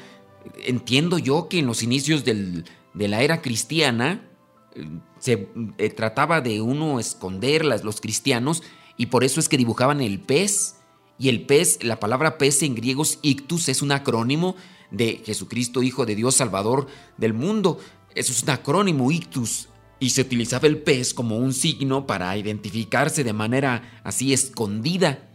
entiendo 0.65 1.19
yo 1.19 1.51
que 1.51 1.59
en 1.59 1.67
los 1.67 1.83
inicios 1.83 2.25
de 2.25 2.65
la 2.95 3.21
era 3.21 3.43
cristiana 3.43 4.31
eh, 4.75 4.89
se 5.19 5.51
eh, 5.77 5.91
trataba 5.91 6.41
de 6.41 6.63
uno 6.63 6.99
esconder 6.99 7.67
los 7.67 8.01
cristianos 8.01 8.63
y 8.97 9.07
por 9.07 9.23
eso 9.23 9.39
es 9.39 9.51
que 9.51 9.59
dibujaban 9.59 10.01
el 10.01 10.21
pez. 10.21 10.77
Y 11.19 11.29
el 11.29 11.45
pez, 11.45 11.85
la 11.85 12.01
palabra 12.01 12.39
pez 12.39 12.63
en 12.63 12.75
griego 12.75 13.03
es 13.03 13.19
ictus, 13.21 13.69
es 13.69 13.83
un 13.83 13.93
acrónimo 13.93 14.57
de 14.91 15.21
Jesucristo, 15.23 15.83
Hijo 15.83 16.07
de 16.07 16.15
Dios, 16.15 16.35
Salvador 16.35 16.87
del 17.19 17.35
mundo. 17.35 17.79
Eso 18.15 18.33
es 18.33 18.43
un 18.43 18.49
acrónimo, 18.49 19.11
ictus. 19.11 19.69
Y 20.03 20.11
se 20.11 20.23
utilizaba 20.23 20.67
el 20.67 20.79
pez 20.79 21.15
como 21.15 21.37
un 21.37 21.55
signo 21.55 22.09
para 22.09 22.37
identificarse 22.37 23.23
de 23.23 23.33
manera 23.33 24.01
así 24.03 24.33
escondida 24.33 25.29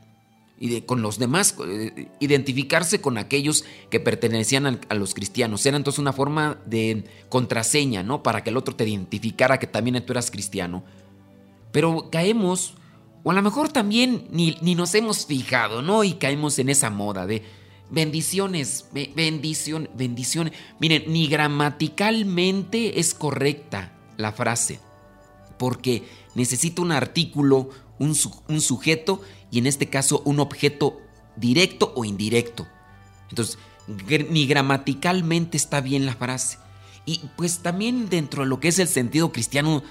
y 0.60 0.68
de, 0.68 0.86
con 0.86 1.02
los 1.02 1.20
demás, 1.20 1.56
eh, 1.66 2.10
identificarse 2.20 3.00
con 3.00 3.18
aquellos 3.18 3.64
que 3.90 4.02
pertenecían 4.02 4.82
a 4.90 4.94
los 4.96 5.14
cristianos. 5.14 5.66
Era 5.66 5.78
entonces 5.78 6.00
una 6.00 6.12
forma 6.12 6.60
de 6.66 7.06
contraseña, 7.30 8.04
¿no? 8.04 8.24
Para 8.24 8.44
que 8.44 8.50
el 8.50 8.58
otro 8.58 8.76
te 8.76 8.86
identificara 8.86 9.58
que 9.58 9.68
también 9.68 10.06
tú 10.06 10.12
eras 10.12 10.32
cristiano. 10.32 10.84
Pero 11.72 12.10
caemos, 12.12 12.74
o 13.24 13.32
a 13.32 13.36
lo 13.36 13.42
mejor 13.42 13.70
también 13.70 14.28
ni, 14.32 14.58
ni 14.62 14.76
nos 14.76 14.94
hemos 14.96 15.28
fijado, 15.28 15.82
¿no? 15.82 16.04
Y 16.04 16.16
caemos 16.16 16.60
en 16.60 16.68
esa 16.68 16.90
moda 16.90 17.26
de 17.26 17.42
bendiciones, 17.90 18.90
bendición, 19.16 19.90
bendiciones. 19.96 20.52
Miren, 20.82 21.06
ni 21.08 21.28
gramaticalmente 21.28 23.00
es 23.00 23.14
correcta 23.14 23.94
la 24.18 24.34
frase, 24.34 24.80
porque 25.58 26.08
necesita 26.36 26.82
un 26.82 26.92
artículo, 26.92 27.70
un, 28.00 28.16
un 28.48 28.62
sujeto 28.62 29.22
y 29.52 29.60
en 29.60 29.68
este 29.68 29.90
caso 29.90 30.22
un 30.26 30.40
objeto 30.40 31.00
directo 31.36 31.94
o 31.96 32.04
indirecto. 32.04 32.68
Entonces, 33.30 33.58
ni 34.30 34.48
gramaticalmente 34.48 35.58
está 35.58 35.82
bien 35.82 36.06
la 36.06 36.16
frase. 36.16 36.58
Y 37.06 37.22
pues 37.38 37.60
también 37.60 38.10
dentro 38.10 38.44
de 38.44 38.50
lo 38.50 38.60
que 38.60 38.68
es 38.68 38.80
el 38.80 38.88
sentido 38.88 39.32
cristiano 39.32 39.84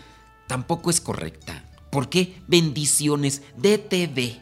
tampoco 0.47 0.91
es 0.91 1.01
correcta. 1.01 1.65
¿Por 1.91 2.11
qué? 2.11 2.43
Bendiciones, 2.47 3.43
DTV, 3.57 4.39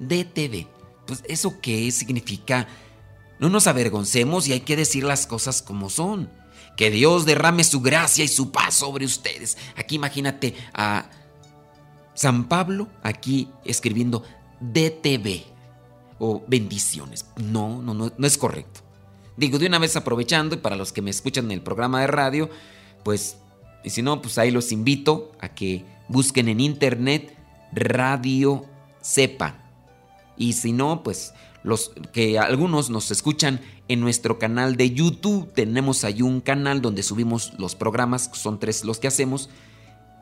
DTV. 0.00 0.66
Pues 1.06 1.22
eso 1.28 1.60
qué 1.60 1.90
significa, 1.92 2.66
no 3.38 3.48
nos 3.48 3.66
avergoncemos 3.66 4.48
y 4.48 4.52
hay 4.52 4.60
que 4.60 4.76
decir 4.76 5.04
las 5.04 5.26
cosas 5.26 5.62
como 5.62 5.90
son. 5.90 6.30
Que 6.78 6.92
Dios 6.92 7.26
derrame 7.26 7.64
su 7.64 7.80
gracia 7.80 8.24
y 8.24 8.28
su 8.28 8.52
paz 8.52 8.74
sobre 8.74 9.04
ustedes. 9.04 9.58
Aquí 9.76 9.96
imagínate 9.96 10.54
a 10.72 11.10
San 12.14 12.48
Pablo 12.48 12.86
aquí 13.02 13.50
escribiendo 13.64 14.22
DTV 14.60 15.42
o 16.20 16.44
bendiciones. 16.46 17.26
No, 17.36 17.82
no, 17.82 17.94
no, 17.94 18.12
no 18.16 18.26
es 18.28 18.38
correcto. 18.38 18.82
Digo, 19.36 19.58
de 19.58 19.66
una 19.66 19.80
vez 19.80 19.96
aprovechando, 19.96 20.54
y 20.54 20.58
para 20.58 20.76
los 20.76 20.92
que 20.92 21.02
me 21.02 21.10
escuchan 21.10 21.46
en 21.46 21.50
el 21.50 21.62
programa 21.62 22.00
de 22.00 22.06
radio, 22.06 22.48
pues, 23.02 23.38
y 23.82 23.90
si 23.90 24.00
no, 24.00 24.22
pues 24.22 24.38
ahí 24.38 24.52
los 24.52 24.70
invito 24.70 25.32
a 25.40 25.48
que 25.48 25.84
busquen 26.06 26.48
en 26.48 26.60
internet 26.60 27.36
Radio 27.72 28.64
Cepa. 29.02 29.64
Y 30.36 30.52
si 30.52 30.70
no, 30.70 31.02
pues 31.02 31.34
los 31.62 31.92
que 32.12 32.38
algunos 32.38 32.90
nos 32.90 33.10
escuchan 33.10 33.60
en 33.88 34.00
nuestro 34.00 34.38
canal 34.38 34.76
de 34.76 34.90
YouTube, 34.92 35.52
tenemos 35.52 36.04
ahí 36.04 36.22
un 36.22 36.40
canal 36.40 36.80
donde 36.80 37.02
subimos 37.02 37.52
los 37.58 37.74
programas, 37.74 38.30
son 38.34 38.60
tres 38.60 38.84
los 38.84 38.98
que 38.98 39.08
hacemos. 39.08 39.50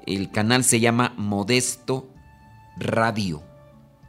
El 0.06 0.30
canal 0.30 0.64
se 0.64 0.80
llama 0.80 1.14
Modesto 1.16 2.08
Radio 2.78 3.42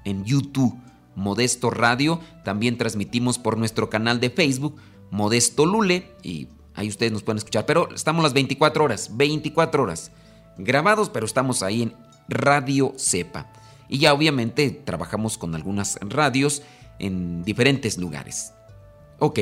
en 0.05 0.23
YouTube, 0.23 0.75
Modesto 1.15 1.69
Radio. 1.69 2.19
También 2.45 2.77
transmitimos 2.77 3.39
por 3.39 3.57
nuestro 3.57 3.89
canal 3.89 4.19
de 4.19 4.29
Facebook, 4.29 4.75
Modesto 5.11 5.65
Lule, 5.65 6.11
y 6.23 6.47
ahí 6.75 6.87
ustedes 6.87 7.11
nos 7.11 7.23
pueden 7.23 7.39
escuchar. 7.39 7.65
Pero 7.65 7.89
estamos 7.93 8.23
las 8.23 8.33
24 8.33 8.83
horas, 8.83 9.17
24 9.17 9.83
horas 9.83 10.11
grabados, 10.57 11.09
pero 11.09 11.25
estamos 11.25 11.63
ahí 11.63 11.81
en 11.83 11.93
Radio 12.29 12.93
Cepa. 12.97 13.51
Y 13.89 13.99
ya 13.99 14.13
obviamente 14.13 14.69
trabajamos 14.69 15.37
con 15.37 15.55
algunas 15.55 15.97
radios 16.01 16.61
en 16.99 17.43
diferentes 17.43 17.97
lugares. 17.97 18.53
Ok, 19.19 19.39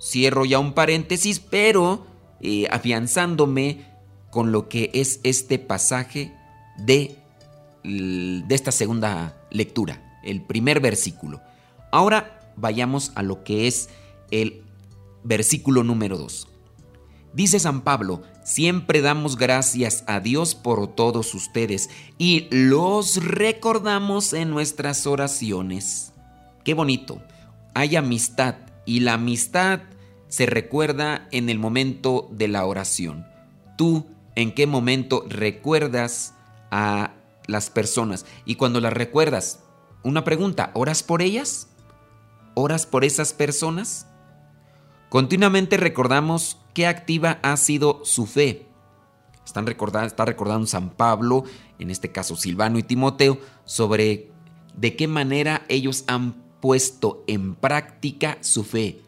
cierro 0.00 0.44
ya 0.44 0.58
un 0.58 0.72
paréntesis, 0.72 1.40
pero 1.40 2.06
eh, 2.40 2.66
afianzándome 2.70 3.86
con 4.30 4.52
lo 4.52 4.68
que 4.68 4.90
es 4.94 5.20
este 5.22 5.58
pasaje 5.58 6.34
de, 6.78 7.16
de 7.84 8.54
esta 8.54 8.72
segunda 8.72 9.36
lectura, 9.50 10.20
el 10.24 10.42
primer 10.42 10.80
versículo. 10.80 11.40
Ahora 11.92 12.52
vayamos 12.56 13.12
a 13.14 13.22
lo 13.22 13.44
que 13.44 13.66
es 13.68 13.88
el 14.30 14.62
versículo 15.22 15.84
número 15.84 16.18
2. 16.18 16.48
Dice 17.32 17.58
San 17.58 17.82
Pablo, 17.82 18.22
siempre 18.44 19.00
damos 19.00 19.36
gracias 19.36 20.04
a 20.06 20.20
Dios 20.20 20.54
por 20.54 20.86
todos 20.94 21.34
ustedes 21.34 21.90
y 22.16 22.46
los 22.50 23.24
recordamos 23.24 24.32
en 24.32 24.50
nuestras 24.50 25.06
oraciones. 25.06 26.13
Qué 26.64 26.74
bonito. 26.74 27.22
Hay 27.74 27.96
amistad 27.96 28.56
y 28.86 29.00
la 29.00 29.14
amistad 29.14 29.80
se 30.28 30.46
recuerda 30.46 31.28
en 31.30 31.48
el 31.48 31.58
momento 31.58 32.28
de 32.32 32.48
la 32.48 32.64
oración. 32.64 33.26
¿Tú 33.76 34.06
en 34.34 34.52
qué 34.52 34.66
momento 34.66 35.24
recuerdas 35.28 36.34
a 36.70 37.14
las 37.46 37.70
personas. 37.70 38.26
Y 38.44 38.56
cuando 38.56 38.80
las 38.80 38.92
recuerdas, 38.92 39.60
una 40.02 40.24
pregunta, 40.24 40.70
¿oras 40.74 41.02
por 41.02 41.22
ellas? 41.22 41.68
¿Oras 42.54 42.86
por 42.86 43.04
esas 43.04 43.32
personas? 43.32 44.06
Continuamente 45.08 45.76
recordamos 45.76 46.58
qué 46.72 46.86
activa 46.86 47.38
ha 47.42 47.56
sido 47.56 48.00
su 48.04 48.26
fe. 48.26 48.66
Están 49.44 49.66
recordando, 49.66 50.06
está 50.06 50.24
recordando 50.24 50.66
San 50.66 50.90
Pablo, 50.90 51.44
en 51.78 51.90
este 51.90 52.10
caso 52.10 52.34
Silvano 52.34 52.78
y 52.78 52.82
Timoteo, 52.82 53.38
sobre 53.64 54.32
de 54.74 54.96
qué 54.96 55.06
manera 55.06 55.64
ellos 55.68 56.04
han 56.06 56.43
puesto 56.64 57.22
en 57.26 57.54
práctica 57.54 58.38
su 58.40 58.64
fe. 58.64 59.02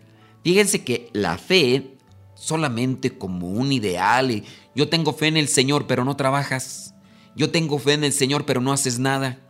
Fíjense 0.44 0.84
que 0.84 1.08
la 1.14 1.38
fe 1.38 1.96
solamente 2.34 3.16
como 3.16 3.48
un 3.48 3.72
ideal 3.72 4.30
y 4.30 4.44
yo 4.74 4.90
tengo 4.90 5.14
fe 5.14 5.28
en 5.28 5.38
el 5.38 5.48
Señor 5.48 5.86
pero 5.86 6.04
no 6.04 6.16
trabajas. 6.16 6.94
Yo 7.34 7.50
tengo 7.50 7.78
fe 7.78 7.94
en 7.94 8.04
el 8.04 8.12
Señor 8.12 8.44
pero 8.44 8.60
no 8.60 8.74
haces 8.74 8.98
nada. 8.98 9.40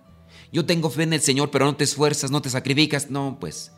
Yo 0.53 0.67
tengo 0.67 0.89
fe 0.89 1.03
en 1.03 1.15
el 1.15 1.21
Señor 1.21 1.51
pero 1.51 1.65
no 1.65 1.75
te 1.75 1.83
esfuerzas, 1.83 2.31
no 2.31 2.41
te 2.41 2.49
sacrificas. 2.49 3.11
No, 3.11 3.39
pues 3.41 3.73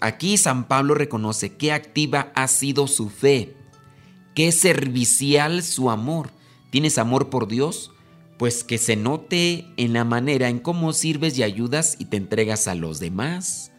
aquí 0.00 0.36
San 0.36 0.68
Pablo 0.68 0.94
reconoce 0.94 1.56
qué 1.56 1.72
activa 1.72 2.30
ha 2.36 2.46
sido 2.46 2.86
su 2.86 3.10
fe, 3.10 3.56
qué 4.36 4.52
servicial 4.52 5.64
su 5.64 5.90
amor. 5.90 6.30
¿Tienes 6.70 6.96
amor 6.96 7.28
por 7.28 7.48
Dios? 7.48 7.90
Pues 8.38 8.62
que 8.62 8.78
se 8.78 8.96
note 8.96 9.66
en 9.76 9.92
la 9.92 10.04
manera 10.04 10.48
en 10.48 10.60
cómo 10.60 10.92
sirves 10.92 11.36
y 11.36 11.42
ayudas 11.42 11.96
y 11.98 12.06
te 12.06 12.16
entregas 12.16 12.68
a 12.68 12.74
los 12.74 13.00
demás. 13.00 13.72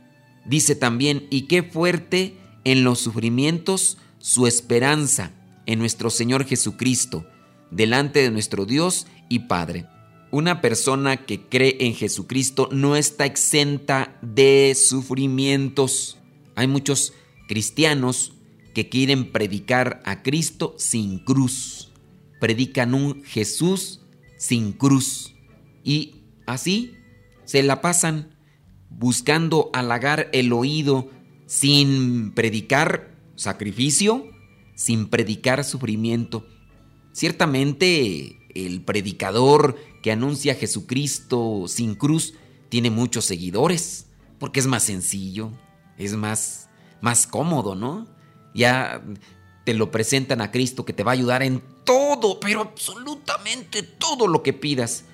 Dice 0.45 0.75
también, 0.75 1.27
y 1.29 1.43
qué 1.43 1.63
fuerte 1.63 2.37
en 2.65 2.83
los 2.83 2.99
sufrimientos 2.99 3.97
su 4.19 4.47
esperanza 4.47 5.31
en 5.65 5.79
nuestro 5.79 6.09
Señor 6.09 6.45
Jesucristo, 6.45 7.25
delante 7.71 8.21
de 8.21 8.31
nuestro 8.31 8.65
Dios 8.65 9.07
y 9.29 9.39
Padre. 9.39 9.87
Una 10.31 10.61
persona 10.61 11.25
que 11.25 11.47
cree 11.47 11.77
en 11.79 11.95
Jesucristo 11.95 12.69
no 12.71 12.95
está 12.95 13.25
exenta 13.25 14.19
de 14.21 14.75
sufrimientos. 14.75 16.17
Hay 16.55 16.67
muchos 16.67 17.13
cristianos 17.47 18.33
que 18.75 18.89
quieren 18.89 19.31
predicar 19.31 20.01
a 20.05 20.21
Cristo 20.21 20.75
sin 20.77 21.19
cruz. 21.19 21.91
Predican 22.39 22.93
un 22.93 23.23
Jesús 23.23 24.01
sin 24.39 24.71
cruz. 24.71 25.35
Y 25.83 26.23
así 26.47 26.95
se 27.45 27.61
la 27.61 27.81
pasan 27.81 28.35
buscando 28.89 29.69
halagar 29.73 30.29
el 30.33 30.51
oído 30.53 31.11
sin 31.45 32.31
predicar 32.31 33.15
sacrificio, 33.35 34.25
sin 34.75 35.09
predicar 35.09 35.63
sufrimiento. 35.63 36.47
Ciertamente 37.11 38.37
el 38.55 38.81
predicador 38.81 39.75
que 40.01 40.11
anuncia 40.11 40.53
a 40.53 40.55
Jesucristo 40.55 41.65
sin 41.67 41.95
cruz 41.95 42.33
tiene 42.69 42.89
muchos 42.89 43.25
seguidores, 43.25 44.07
porque 44.39 44.59
es 44.59 44.67
más 44.67 44.83
sencillo, 44.83 45.51
es 45.97 46.15
más, 46.15 46.69
más 47.01 47.27
cómodo, 47.27 47.75
¿no? 47.75 48.07
Ya 48.55 49.03
te 49.65 49.73
lo 49.73 49.91
presentan 49.91 50.39
a 50.41 50.51
Cristo 50.51 50.85
que 50.85 50.93
te 50.93 51.03
va 51.03 51.11
a 51.11 51.15
ayudar 51.15 51.43
en 51.43 51.61
todo, 51.89 52.39
pero 52.39 52.61
absolutamente 52.61 53.81
todo 53.81 54.27
lo 54.27 54.43
que 54.43 54.53
pidas. 54.53 55.05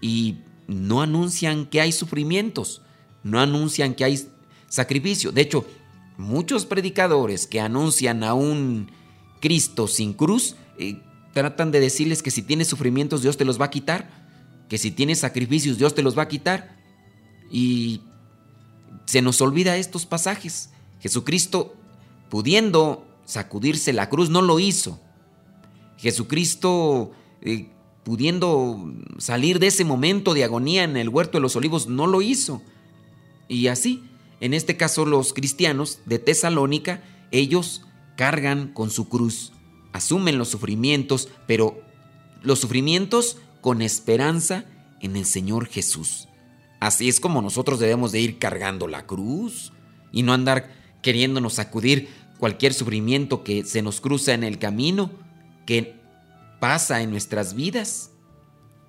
Y 0.00 0.38
no 0.66 1.02
anuncian 1.02 1.66
que 1.66 1.82
hay 1.82 1.92
sufrimientos, 1.92 2.80
no 3.22 3.38
anuncian 3.38 3.94
que 3.94 4.04
hay 4.04 4.26
sacrificio. 4.66 5.30
De 5.30 5.42
hecho, 5.42 5.66
muchos 6.16 6.64
predicadores 6.64 7.46
que 7.46 7.60
anuncian 7.60 8.24
a 8.24 8.32
un 8.32 8.90
Cristo 9.40 9.86
sin 9.86 10.14
cruz, 10.14 10.56
eh, 10.78 11.02
tratan 11.34 11.70
de 11.70 11.80
decirles 11.80 12.22
que 12.22 12.30
si 12.30 12.40
tienes 12.40 12.68
sufrimientos 12.68 13.20
Dios 13.20 13.36
te 13.36 13.44
los 13.44 13.60
va 13.60 13.66
a 13.66 13.70
quitar, 13.70 14.08
que 14.70 14.78
si 14.78 14.90
tienes 14.90 15.18
sacrificios 15.18 15.76
Dios 15.76 15.94
te 15.94 16.02
los 16.02 16.16
va 16.16 16.22
a 16.22 16.28
quitar. 16.28 16.78
Y 17.50 18.00
se 19.04 19.20
nos 19.20 19.38
olvida 19.42 19.76
estos 19.76 20.06
pasajes. 20.06 20.70
Jesucristo, 20.98 21.74
pudiendo 22.30 23.06
sacudirse 23.26 23.92
la 23.92 24.08
cruz, 24.08 24.30
no 24.30 24.40
lo 24.40 24.60
hizo. 24.60 24.98
Jesucristo, 26.02 27.12
eh, 27.40 27.68
pudiendo 28.02 28.92
salir 29.18 29.60
de 29.60 29.68
ese 29.68 29.84
momento 29.84 30.34
de 30.34 30.42
agonía 30.42 30.82
en 30.82 30.96
el 30.96 31.08
huerto 31.08 31.38
de 31.38 31.42
los 31.42 31.54
olivos, 31.54 31.86
no 31.86 32.08
lo 32.08 32.22
hizo. 32.22 32.60
Y 33.46 33.68
así, 33.68 34.02
en 34.40 34.52
este 34.52 34.76
caso 34.76 35.06
los 35.06 35.32
cristianos 35.32 36.00
de 36.04 36.18
Tesalónica, 36.18 37.04
ellos 37.30 37.82
cargan 38.16 38.72
con 38.72 38.90
su 38.90 39.08
cruz, 39.08 39.52
asumen 39.92 40.38
los 40.38 40.48
sufrimientos, 40.48 41.28
pero 41.46 41.80
los 42.42 42.58
sufrimientos 42.58 43.38
con 43.60 43.80
esperanza 43.80 44.64
en 45.00 45.14
el 45.16 45.24
Señor 45.24 45.66
Jesús. 45.66 46.26
Así 46.80 47.08
es 47.08 47.20
como 47.20 47.42
nosotros 47.42 47.78
debemos 47.78 48.10
de 48.10 48.20
ir 48.20 48.38
cargando 48.40 48.88
la 48.88 49.06
cruz 49.06 49.72
y 50.10 50.24
no 50.24 50.32
andar 50.32 50.72
queriéndonos 51.00 51.54
sacudir 51.54 52.08
cualquier 52.38 52.74
sufrimiento 52.74 53.44
que 53.44 53.64
se 53.64 53.82
nos 53.82 54.00
cruza 54.00 54.34
en 54.34 54.42
el 54.42 54.58
camino, 54.58 55.12
que 55.66 55.94
pasa 56.60 57.02
en 57.02 57.10
nuestras 57.10 57.54
vidas. 57.54 58.10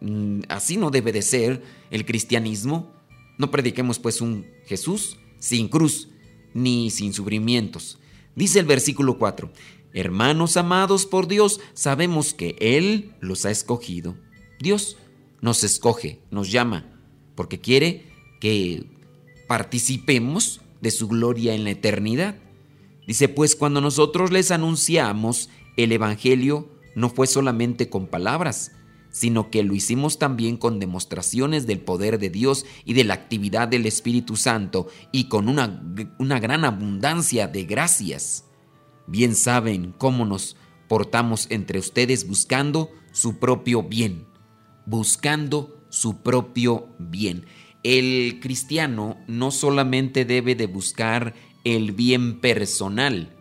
Mm, 0.01 0.41
así 0.49 0.77
no 0.77 0.91
debe 0.91 1.11
de 1.11 1.21
ser 1.21 1.63
el 1.89 2.05
cristianismo. 2.05 2.91
No 3.37 3.51
prediquemos 3.51 3.99
pues 3.99 4.21
un 4.21 4.45
Jesús 4.65 5.17
sin 5.39 5.67
cruz 5.67 6.09
ni 6.53 6.89
sin 6.89 7.13
sufrimientos. 7.13 7.97
Dice 8.35 8.59
el 8.59 8.65
versículo 8.65 9.17
4, 9.17 9.51
hermanos 9.93 10.57
amados 10.57 11.05
por 11.05 11.27
Dios, 11.27 11.59
sabemos 11.73 12.33
que 12.33 12.55
Él 12.59 13.13
los 13.19 13.45
ha 13.45 13.51
escogido. 13.51 14.15
Dios 14.59 14.97
nos 15.41 15.63
escoge, 15.63 16.21
nos 16.31 16.51
llama, 16.51 16.85
porque 17.35 17.59
quiere 17.59 18.11
que 18.39 18.85
participemos 19.47 20.61
de 20.81 20.91
su 20.91 21.07
gloria 21.07 21.53
en 21.53 21.63
la 21.63 21.71
eternidad. 21.71 22.35
Dice, 23.07 23.29
pues 23.29 23.55
cuando 23.55 23.81
nosotros 23.81 24.31
les 24.31 24.51
anunciamos 24.51 25.49
el 25.77 25.91
Evangelio, 25.91 26.69
no 26.95 27.09
fue 27.09 27.27
solamente 27.27 27.89
con 27.89 28.07
palabras, 28.07 28.71
sino 29.13 29.51
que 29.51 29.63
lo 29.63 29.75
hicimos 29.75 30.17
también 30.17 30.57
con 30.57 30.79
demostraciones 30.79 31.67
del 31.67 31.79
poder 31.79 32.17
de 32.17 32.29
Dios 32.29 32.65
y 32.83 32.93
de 32.93 33.03
la 33.03 33.13
actividad 33.13 33.67
del 33.67 33.85
Espíritu 33.85 34.35
Santo 34.35 34.87
y 35.11 35.25
con 35.25 35.47
una, 35.47 35.83
una 36.17 36.39
gran 36.39 36.65
abundancia 36.65 37.47
de 37.47 37.63
gracias. 37.63 38.45
Bien 39.05 39.35
saben 39.35 39.93
cómo 39.97 40.25
nos 40.25 40.57
portamos 40.87 41.47
entre 41.51 41.79
ustedes 41.79 42.27
buscando 42.27 42.89
su 43.11 43.37
propio 43.37 43.83
bien, 43.83 44.25
buscando 44.85 45.85
su 45.89 46.23
propio 46.23 46.87
bien. 46.97 47.45
El 47.83 48.39
cristiano 48.41 49.17
no 49.27 49.51
solamente 49.51 50.25
debe 50.25 50.55
de 50.55 50.65
buscar 50.65 51.35
el 51.63 51.91
bien 51.91 52.39
personal, 52.41 53.35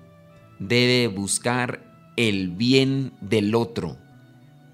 debe 0.59 1.09
buscar 1.09 1.92
el 2.17 2.51
bien 2.51 3.13
del 3.21 3.55
otro. 3.55 3.97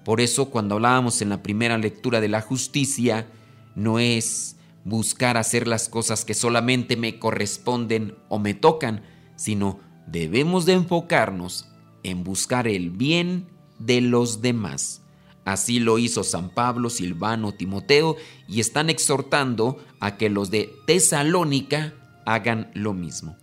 Por 0.03 0.21
eso 0.21 0.49
cuando 0.49 0.75
hablábamos 0.75 1.21
en 1.21 1.29
la 1.29 1.43
primera 1.43 1.77
lectura 1.77 2.21
de 2.21 2.29
la 2.29 2.41
justicia, 2.41 3.27
no 3.75 3.99
es 3.99 4.57
buscar 4.83 5.37
hacer 5.37 5.67
las 5.67 5.89
cosas 5.89 6.25
que 6.25 6.33
solamente 6.33 6.97
me 6.97 7.19
corresponden 7.19 8.15
o 8.27 8.39
me 8.39 8.53
tocan, 8.53 9.03
sino 9.35 9.79
debemos 10.07 10.65
de 10.65 10.73
enfocarnos 10.73 11.67
en 12.03 12.23
buscar 12.23 12.67
el 12.67 12.89
bien 12.89 13.47
de 13.77 14.01
los 14.01 14.41
demás. 14.41 15.01
Así 15.45 15.79
lo 15.79 15.97
hizo 15.97 16.23
San 16.23 16.49
Pablo, 16.49 16.89
Silvano, 16.89 17.53
Timoteo 17.53 18.17
y 18.47 18.59
están 18.59 18.89
exhortando 18.89 19.77
a 19.99 20.17
que 20.17 20.29
los 20.29 20.51
de 20.51 20.73
Tesalónica 20.85 21.93
hagan 22.25 22.69
lo 22.73 22.93
mismo. 22.93 23.35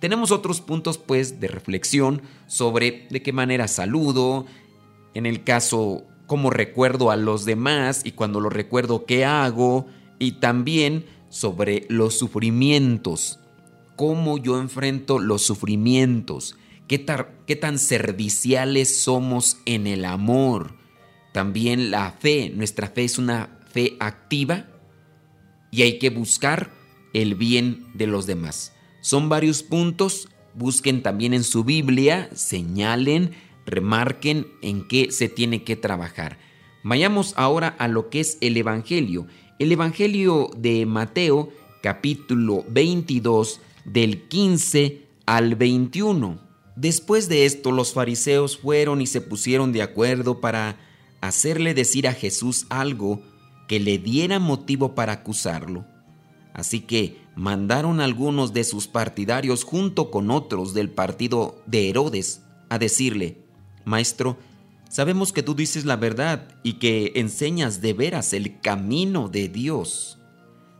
Tenemos 0.00 0.30
otros 0.30 0.60
puntos 0.60 0.98
pues 0.98 1.40
de 1.40 1.48
reflexión 1.48 2.22
sobre 2.46 3.06
de 3.10 3.22
qué 3.22 3.32
manera 3.32 3.66
saludo, 3.66 4.46
en 5.14 5.24
el 5.24 5.42
caso 5.44 6.04
cómo 6.26 6.50
recuerdo 6.50 7.10
a 7.10 7.16
los 7.16 7.44
demás 7.44 8.02
y 8.04 8.12
cuando 8.12 8.40
lo 8.40 8.50
recuerdo 8.50 9.06
qué 9.06 9.24
hago 9.24 9.86
y 10.18 10.32
también 10.32 11.06
sobre 11.30 11.86
los 11.88 12.18
sufrimientos, 12.18 13.38
cómo 13.96 14.36
yo 14.38 14.60
enfrento 14.60 15.18
los 15.18 15.42
sufrimientos, 15.42 16.56
qué, 16.88 17.06
qué 17.46 17.56
tan 17.56 17.78
serviciales 17.78 19.00
somos 19.00 19.58
en 19.64 19.86
el 19.86 20.04
amor. 20.04 20.74
También 21.32 21.90
la 21.90 22.12
fe, 22.12 22.52
nuestra 22.54 22.88
fe 22.88 23.04
es 23.04 23.18
una 23.18 23.58
fe 23.72 23.96
activa 23.98 24.66
y 25.70 25.82
hay 25.82 25.98
que 25.98 26.10
buscar 26.10 26.70
el 27.14 27.34
bien 27.34 27.86
de 27.94 28.06
los 28.06 28.26
demás. 28.26 28.75
Son 29.06 29.28
varios 29.28 29.62
puntos, 29.62 30.28
busquen 30.52 31.00
también 31.00 31.32
en 31.32 31.44
su 31.44 31.62
Biblia, 31.62 32.28
señalen, 32.34 33.36
remarquen 33.64 34.48
en 34.62 34.88
qué 34.88 35.12
se 35.12 35.28
tiene 35.28 35.62
que 35.62 35.76
trabajar. 35.76 36.38
Vayamos 36.82 37.32
ahora 37.36 37.68
a 37.78 37.86
lo 37.86 38.10
que 38.10 38.18
es 38.18 38.36
el 38.40 38.56
Evangelio. 38.56 39.28
El 39.60 39.70
Evangelio 39.70 40.50
de 40.56 40.86
Mateo 40.86 41.50
capítulo 41.84 42.64
22 42.68 43.60
del 43.84 44.22
15 44.22 45.02
al 45.24 45.54
21. 45.54 46.40
Después 46.74 47.28
de 47.28 47.46
esto 47.46 47.70
los 47.70 47.92
fariseos 47.92 48.58
fueron 48.58 49.00
y 49.00 49.06
se 49.06 49.20
pusieron 49.20 49.70
de 49.72 49.82
acuerdo 49.82 50.40
para 50.40 50.80
hacerle 51.20 51.74
decir 51.74 52.08
a 52.08 52.12
Jesús 52.12 52.66
algo 52.70 53.22
que 53.68 53.78
le 53.78 53.98
diera 53.98 54.40
motivo 54.40 54.96
para 54.96 55.12
acusarlo. 55.12 55.86
Así 56.52 56.80
que 56.80 57.24
mandaron 57.36 58.00
algunos 58.00 58.54
de 58.54 58.64
sus 58.64 58.88
partidarios 58.88 59.62
junto 59.62 60.10
con 60.10 60.30
otros 60.30 60.74
del 60.74 60.90
partido 60.90 61.62
de 61.66 61.90
Herodes 61.90 62.42
a 62.70 62.78
decirle, 62.78 63.38
Maestro, 63.84 64.38
sabemos 64.88 65.32
que 65.32 65.42
tú 65.42 65.54
dices 65.54 65.84
la 65.84 65.96
verdad 65.96 66.48
y 66.64 66.74
que 66.74 67.12
enseñas 67.14 67.80
de 67.82 67.92
veras 67.92 68.32
el 68.32 68.58
camino 68.60 69.28
de 69.28 69.48
Dios, 69.48 70.18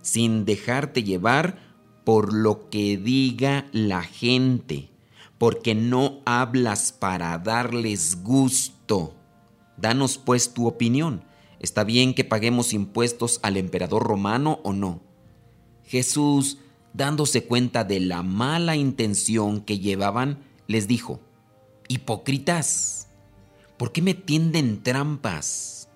sin 0.00 0.44
dejarte 0.46 1.04
llevar 1.04 1.58
por 2.04 2.32
lo 2.32 2.70
que 2.70 2.96
diga 2.96 3.66
la 3.72 4.02
gente, 4.02 4.90
porque 5.38 5.74
no 5.74 6.22
hablas 6.24 6.90
para 6.90 7.36
darles 7.36 8.22
gusto. 8.22 9.14
Danos 9.76 10.16
pues 10.16 10.54
tu 10.54 10.66
opinión. 10.66 11.22
¿Está 11.60 11.84
bien 11.84 12.14
que 12.14 12.24
paguemos 12.24 12.72
impuestos 12.72 13.40
al 13.42 13.58
emperador 13.58 14.04
romano 14.04 14.60
o 14.62 14.72
no? 14.72 15.05
Jesús, 15.86 16.58
dándose 16.92 17.44
cuenta 17.44 17.84
de 17.84 18.00
la 18.00 18.22
mala 18.22 18.76
intención 18.76 19.60
que 19.60 19.78
llevaban, 19.78 20.38
les 20.66 20.88
dijo, 20.88 21.20
Hipócritas, 21.88 23.08
¿por 23.76 23.92
qué 23.92 24.02
me 24.02 24.14
tienden 24.14 24.82
trampas? 24.82 25.88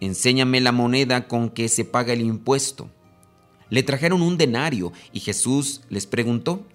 Enséñame 0.00 0.60
la 0.60 0.72
moneda 0.72 1.28
con 1.28 1.50
que 1.50 1.68
se 1.68 1.84
paga 1.84 2.12
el 2.12 2.22
impuesto. 2.22 2.90
Le 3.68 3.82
trajeron 3.82 4.22
un 4.22 4.36
denario 4.36 4.92
y 5.12 5.20
Jesús 5.20 5.82
les 5.88 6.06
preguntó, 6.06 6.66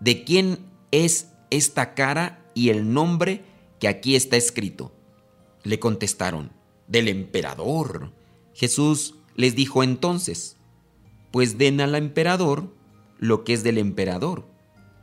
¿de 0.00 0.24
quién 0.24 0.58
es 0.90 1.28
esta 1.50 1.94
cara 1.94 2.44
y 2.54 2.68
el 2.68 2.92
nombre 2.92 3.42
que 3.78 3.88
aquí 3.88 4.16
está 4.16 4.36
escrito? 4.36 4.92
Le 5.62 5.78
contestaron, 5.78 6.52
del 6.88 7.08
emperador. 7.08 8.12
Jesús 8.52 9.14
les 9.34 9.54
dijo 9.54 9.82
entonces, 9.82 10.56
pues 11.34 11.58
den 11.58 11.80
al 11.80 11.96
emperador 11.96 12.72
lo 13.18 13.42
que 13.42 13.54
es 13.54 13.64
del 13.64 13.78
emperador 13.78 14.46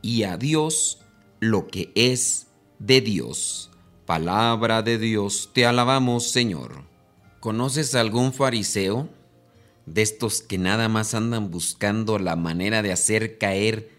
y 0.00 0.22
a 0.22 0.38
Dios 0.38 1.02
lo 1.40 1.66
que 1.66 1.92
es 1.94 2.46
de 2.78 3.02
Dios. 3.02 3.70
Palabra 4.06 4.80
de 4.80 4.96
Dios, 4.96 5.50
te 5.52 5.66
alabamos 5.66 6.30
Señor. 6.30 6.84
¿Conoces 7.38 7.94
algún 7.94 8.32
fariseo? 8.32 9.10
De 9.84 10.00
estos 10.00 10.40
que 10.40 10.56
nada 10.56 10.88
más 10.88 11.12
andan 11.12 11.50
buscando 11.50 12.18
la 12.18 12.34
manera 12.34 12.80
de 12.80 12.92
hacer 12.92 13.36
caer 13.36 13.90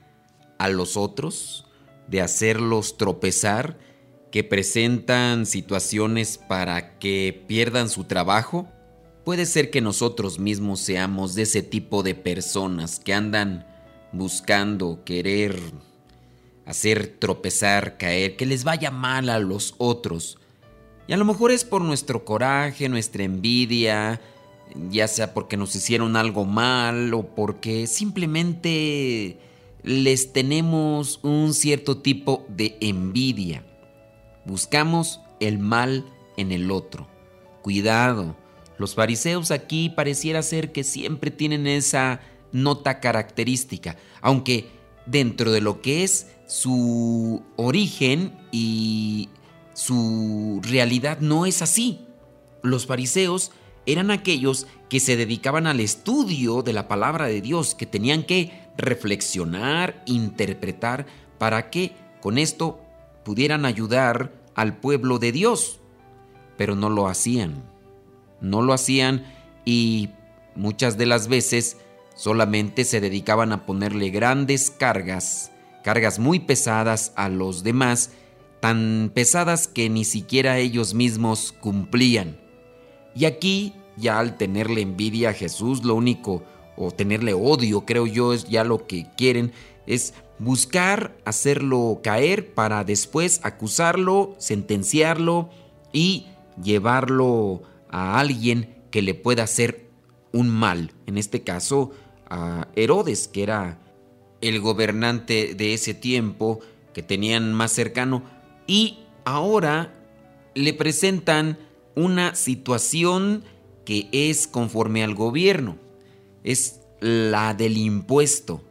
a 0.57 0.69
los 0.69 0.97
otros, 0.97 1.67
de 2.07 2.21
hacerlos 2.21 2.97
tropezar, 2.97 3.77
que 4.31 4.43
presentan 4.43 5.45
situaciones 5.45 6.39
para 6.39 6.97
que 6.97 7.43
pierdan 7.47 7.89
su 7.89 8.05
trabajo. 8.05 8.67
Puede 9.23 9.45
ser 9.45 9.69
que 9.69 9.79
nosotros 9.79 10.37
mismos 10.37 10.81
seamos 10.81 11.33
de 11.33 11.43
ese 11.43 11.63
tipo 11.63 12.03
de 12.03 12.13
personas 12.13 12.99
que 12.99 13.13
andan 13.13 13.65
buscando 14.11 15.03
querer 15.05 15.59
hacer 16.65 17.15
tropezar, 17.19 17.97
caer, 17.97 18.35
que 18.35 18.45
les 18.45 18.63
vaya 18.63 18.91
mal 18.91 19.29
a 19.29 19.39
los 19.39 19.75
otros. 19.77 20.37
Y 21.07 21.13
a 21.13 21.17
lo 21.17 21.25
mejor 21.25 21.51
es 21.51 21.63
por 21.63 21.81
nuestro 21.81 22.25
coraje, 22.25 22.89
nuestra 22.89 23.23
envidia, 23.23 24.19
ya 24.89 25.07
sea 25.07 25.33
porque 25.33 25.57
nos 25.57 25.75
hicieron 25.75 26.15
algo 26.15 26.45
mal 26.45 27.13
o 27.13 27.23
porque 27.23 27.87
simplemente 27.87 29.37
les 29.83 30.33
tenemos 30.33 31.19
un 31.23 31.53
cierto 31.53 31.97
tipo 31.97 32.45
de 32.49 32.77
envidia. 32.81 33.65
Buscamos 34.45 35.21
el 35.39 35.59
mal 35.59 36.05
en 36.37 36.51
el 36.51 36.71
otro. 36.71 37.07
Cuidado, 37.61 38.35
los 38.77 38.95
fariseos 38.95 39.51
aquí 39.51 39.89
pareciera 39.89 40.41
ser 40.41 40.71
que 40.71 40.83
siempre 40.83 41.31
tienen 41.31 41.67
esa 41.67 42.21
nota 42.51 42.99
característica, 42.99 43.97
aunque 44.21 44.69
dentro 45.05 45.51
de 45.51 45.61
lo 45.61 45.81
que 45.81 46.03
es 46.03 46.27
su 46.47 47.43
origen 47.55 48.37
y 48.51 49.29
su 49.73 50.61
realidad 50.63 51.19
no 51.19 51.45
es 51.45 51.61
así. 51.61 52.05
Los 52.61 52.85
fariseos 52.85 53.51
eran 53.85 54.11
aquellos 54.11 54.67
que 54.89 54.99
se 54.99 55.17
dedicaban 55.17 55.67
al 55.67 55.79
estudio 55.79 56.61
de 56.61 56.73
la 56.73 56.87
palabra 56.87 57.25
de 57.25 57.41
Dios, 57.41 57.75
que 57.75 57.85
tenían 57.85 58.23
que 58.23 58.51
reflexionar, 58.77 60.03
interpretar, 60.05 61.05
para 61.37 61.69
que 61.69 61.93
con 62.21 62.37
esto 62.37 62.79
pudieran 63.25 63.65
ayudar 63.65 64.33
al 64.55 64.77
pueblo 64.77 65.19
de 65.19 65.31
Dios. 65.31 65.79
Pero 66.57 66.75
no 66.75 66.89
lo 66.89 67.07
hacían. 67.07 67.72
No 68.43 68.61
lo 68.61 68.73
hacían 68.73 69.25
y 69.65 70.09
muchas 70.55 70.99
de 70.99 71.07
las 71.07 71.27
veces 71.27 71.77
solamente 72.15 72.85
se 72.85 73.01
dedicaban 73.01 73.51
a 73.51 73.65
ponerle 73.65 74.11
grandes 74.11 74.69
cargas 74.69 75.49
cargas 75.83 76.17
muy 76.17 76.39
pesadas 76.39 77.11
a 77.15 77.29
los 77.29 77.61
demás, 77.61 78.11
tan 78.59 79.11
pesadas 79.13 79.67
que 79.67 79.89
ni 79.89 80.05
siquiera 80.05 80.57
ellos 80.57 80.95
mismos 80.95 81.51
cumplían. 81.51 82.39
Y 83.13 83.25
aquí, 83.25 83.75
ya 83.97 84.17
al 84.17 84.37
tenerle 84.37 84.81
envidia 84.81 85.29
a 85.29 85.33
Jesús, 85.33 85.83
lo 85.83 85.93
único, 85.93 86.43
o 86.75 86.89
tenerle 86.89 87.33
odio, 87.33 87.85
creo 87.85 88.07
yo, 88.07 88.33
es 88.33 88.45
ya 88.45 88.63
lo 88.63 88.87
que 88.87 89.05
quieren, 89.15 89.51
es 89.85 90.15
buscar 90.39 91.15
hacerlo 91.25 91.99
caer 92.01 92.53
para 92.55 92.83
después 92.83 93.41
acusarlo, 93.43 94.33
sentenciarlo 94.39 95.49
y 95.91 96.27
llevarlo 96.63 97.61
a 97.93 98.19
alguien 98.19 98.75
que 98.91 99.01
le 99.03 99.13
pueda 99.13 99.43
hacer 99.43 99.89
un 100.33 100.49
mal. 100.49 100.91
En 101.05 101.17
este 101.17 101.43
caso, 101.43 101.91
a 102.27 102.67
Herodes, 102.75 103.27
que 103.27 103.43
era 103.43 103.79
el 104.41 104.59
gobernante 104.59 105.53
de 105.53 105.73
ese 105.73 105.93
tiempo 105.93 106.59
que 106.93 107.03
tenían 107.03 107.53
más 107.53 107.71
cercano 107.71 108.23
y 108.67 108.99
ahora 109.25 109.93
le 110.55 110.73
presentan 110.73 111.59
una 111.95 112.35
situación 112.35 113.43
que 113.85 114.09
es 114.11 114.47
conforme 114.47 115.03
al 115.03 115.13
gobierno, 115.13 115.77
es 116.43 116.81
la 116.99 117.53
del 117.53 117.77
impuesto. 117.77 118.63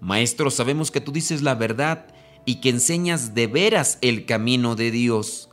Maestro, 0.00 0.50
sabemos 0.52 0.92
que 0.92 1.00
tú 1.00 1.10
dices 1.10 1.42
la 1.42 1.56
verdad 1.56 2.06
y 2.44 2.60
que 2.60 2.68
enseñas 2.68 3.34
de 3.34 3.48
veras 3.48 3.98
el 4.02 4.24
camino 4.24 4.76
de 4.76 4.92
Dios. 4.92 5.47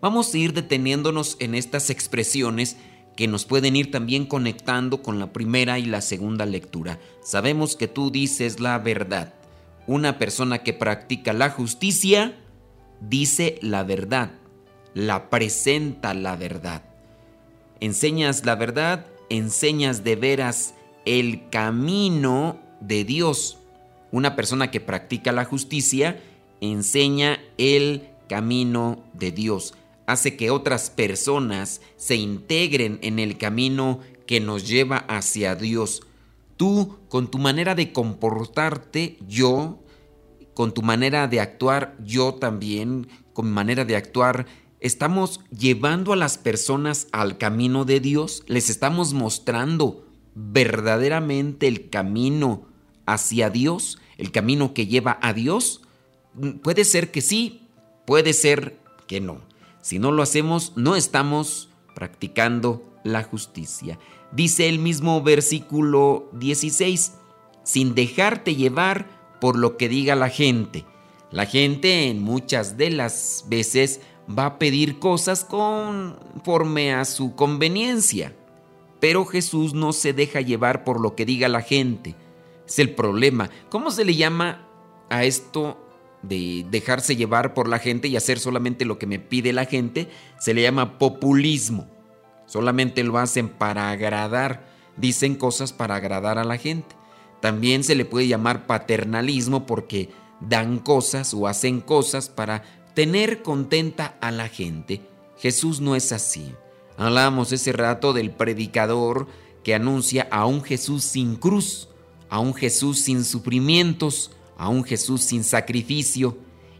Vamos 0.00 0.32
a 0.34 0.38
ir 0.38 0.52
deteniéndonos 0.52 1.36
en 1.40 1.54
estas 1.54 1.88
expresiones 1.88 2.76
que 3.16 3.28
nos 3.28 3.46
pueden 3.46 3.76
ir 3.76 3.90
también 3.90 4.26
conectando 4.26 5.02
con 5.02 5.18
la 5.18 5.32
primera 5.32 5.78
y 5.78 5.86
la 5.86 6.02
segunda 6.02 6.44
lectura. 6.44 7.00
Sabemos 7.22 7.76
que 7.76 7.88
tú 7.88 8.10
dices 8.10 8.60
la 8.60 8.78
verdad. 8.78 9.32
Una 9.86 10.18
persona 10.18 10.58
que 10.58 10.74
practica 10.74 11.32
la 11.32 11.48
justicia 11.48 12.36
dice 13.00 13.58
la 13.62 13.84
verdad, 13.84 14.32
la 14.92 15.30
presenta 15.30 16.12
la 16.12 16.36
verdad. 16.36 16.82
Enseñas 17.80 18.44
la 18.44 18.54
verdad, 18.54 19.06
enseñas 19.30 20.04
de 20.04 20.16
veras 20.16 20.74
el 21.06 21.48
camino 21.48 22.60
de 22.80 23.04
Dios. 23.04 23.58
Una 24.12 24.36
persona 24.36 24.70
que 24.70 24.80
practica 24.80 25.32
la 25.32 25.46
justicia 25.46 26.20
enseña 26.60 27.38
el 27.56 28.08
camino 28.28 29.02
de 29.14 29.30
Dios 29.32 29.72
hace 30.06 30.36
que 30.36 30.50
otras 30.50 30.90
personas 30.90 31.80
se 31.96 32.16
integren 32.16 32.98
en 33.02 33.18
el 33.18 33.38
camino 33.38 34.00
que 34.26 34.40
nos 34.40 34.66
lleva 34.66 34.98
hacia 34.98 35.54
Dios. 35.54 36.02
Tú, 36.56 36.98
con 37.08 37.30
tu 37.30 37.38
manera 37.38 37.74
de 37.74 37.92
comportarte, 37.92 39.18
yo, 39.26 39.78
con 40.54 40.72
tu 40.72 40.82
manera 40.82 41.28
de 41.28 41.40
actuar, 41.40 41.96
yo 42.02 42.34
también, 42.34 43.08
con 43.32 43.46
mi 43.46 43.52
manera 43.52 43.84
de 43.84 43.96
actuar, 43.96 44.46
estamos 44.80 45.40
llevando 45.50 46.12
a 46.12 46.16
las 46.16 46.38
personas 46.38 47.08
al 47.12 47.36
camino 47.36 47.84
de 47.84 48.00
Dios, 48.00 48.42
les 48.46 48.70
estamos 48.70 49.12
mostrando 49.12 50.06
verdaderamente 50.34 51.66
el 51.66 51.90
camino 51.90 52.66
hacia 53.06 53.50
Dios, 53.50 53.98
el 54.18 54.30
camino 54.30 54.72
que 54.72 54.86
lleva 54.86 55.18
a 55.20 55.32
Dios. 55.32 55.82
Puede 56.62 56.84
ser 56.84 57.10
que 57.10 57.20
sí, 57.20 57.62
puede 58.06 58.32
ser 58.32 58.78
que 59.06 59.20
no. 59.20 59.40
Si 59.86 60.00
no 60.00 60.10
lo 60.10 60.24
hacemos, 60.24 60.72
no 60.74 60.96
estamos 60.96 61.68
practicando 61.94 62.82
la 63.04 63.22
justicia. 63.22 64.00
Dice 64.32 64.68
el 64.68 64.80
mismo 64.80 65.22
versículo 65.22 66.28
16, 66.32 67.12
sin 67.62 67.94
dejarte 67.94 68.56
llevar 68.56 69.38
por 69.40 69.56
lo 69.56 69.76
que 69.76 69.88
diga 69.88 70.16
la 70.16 70.28
gente. 70.28 70.84
La 71.30 71.46
gente 71.46 72.08
en 72.08 72.20
muchas 72.20 72.76
de 72.76 72.90
las 72.90 73.44
veces 73.48 74.00
va 74.28 74.46
a 74.46 74.58
pedir 74.58 74.98
cosas 74.98 75.44
conforme 75.44 76.92
a 76.92 77.04
su 77.04 77.36
conveniencia, 77.36 78.34
pero 78.98 79.24
Jesús 79.24 79.72
no 79.72 79.92
se 79.92 80.12
deja 80.12 80.40
llevar 80.40 80.82
por 80.82 81.00
lo 81.00 81.14
que 81.14 81.24
diga 81.24 81.48
la 81.48 81.62
gente. 81.62 82.16
Es 82.66 82.80
el 82.80 82.92
problema. 82.92 83.50
¿Cómo 83.68 83.92
se 83.92 84.04
le 84.04 84.16
llama 84.16 84.66
a 85.10 85.22
esto 85.22 85.85
de 86.28 86.66
dejarse 86.70 87.16
llevar 87.16 87.54
por 87.54 87.68
la 87.68 87.78
gente 87.78 88.08
y 88.08 88.16
hacer 88.16 88.38
solamente 88.38 88.84
lo 88.84 88.98
que 88.98 89.06
me 89.06 89.18
pide 89.18 89.52
la 89.52 89.64
gente, 89.64 90.08
se 90.38 90.54
le 90.54 90.62
llama 90.62 90.98
populismo. 90.98 91.88
Solamente 92.46 93.02
lo 93.04 93.18
hacen 93.18 93.48
para 93.48 93.90
agradar, 93.90 94.68
dicen 94.96 95.34
cosas 95.34 95.72
para 95.72 95.96
agradar 95.96 96.38
a 96.38 96.44
la 96.44 96.58
gente. 96.58 96.94
También 97.40 97.84
se 97.84 97.94
le 97.94 98.04
puede 98.04 98.28
llamar 98.28 98.66
paternalismo 98.66 99.66
porque 99.66 100.10
dan 100.40 100.78
cosas 100.78 101.34
o 101.34 101.46
hacen 101.46 101.80
cosas 101.80 102.28
para 102.28 102.62
tener 102.94 103.42
contenta 103.42 104.16
a 104.20 104.30
la 104.30 104.48
gente. 104.48 105.02
Jesús 105.38 105.80
no 105.80 105.96
es 105.96 106.12
así. 106.12 106.54
Hablamos 106.96 107.52
ese 107.52 107.72
rato 107.72 108.12
del 108.12 108.30
predicador 108.30 109.26
que 109.62 109.74
anuncia 109.74 110.26
a 110.30 110.46
un 110.46 110.62
Jesús 110.62 111.04
sin 111.04 111.36
cruz, 111.36 111.88
a 112.30 112.38
un 112.38 112.54
Jesús 112.54 113.00
sin 113.00 113.24
sufrimientos, 113.24 114.30
a 114.56 114.68
un 114.68 114.84
Jesús 114.84 115.22
sin 115.22 115.44
sacrificio. 115.44 116.36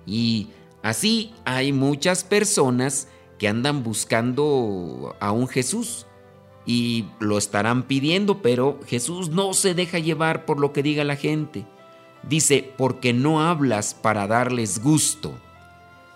Y 0.06 0.48
así 0.82 1.32
hay 1.44 1.72
muchas 1.72 2.24
personas 2.24 3.08
que 3.38 3.48
andan 3.48 3.82
buscando 3.82 5.14
a 5.20 5.32
un 5.32 5.48
Jesús 5.48 6.06
y 6.64 7.06
lo 7.20 7.38
estarán 7.38 7.84
pidiendo, 7.84 8.42
pero 8.42 8.80
Jesús 8.86 9.30
no 9.30 9.54
se 9.54 9.74
deja 9.74 9.98
llevar 9.98 10.44
por 10.44 10.58
lo 10.58 10.72
que 10.72 10.82
diga 10.82 11.04
la 11.04 11.16
gente. 11.16 11.64
Dice, 12.28 12.72
porque 12.76 13.12
no 13.12 13.40
hablas 13.40 13.94
para 13.94 14.26
darles 14.26 14.82
gusto. 14.82 15.32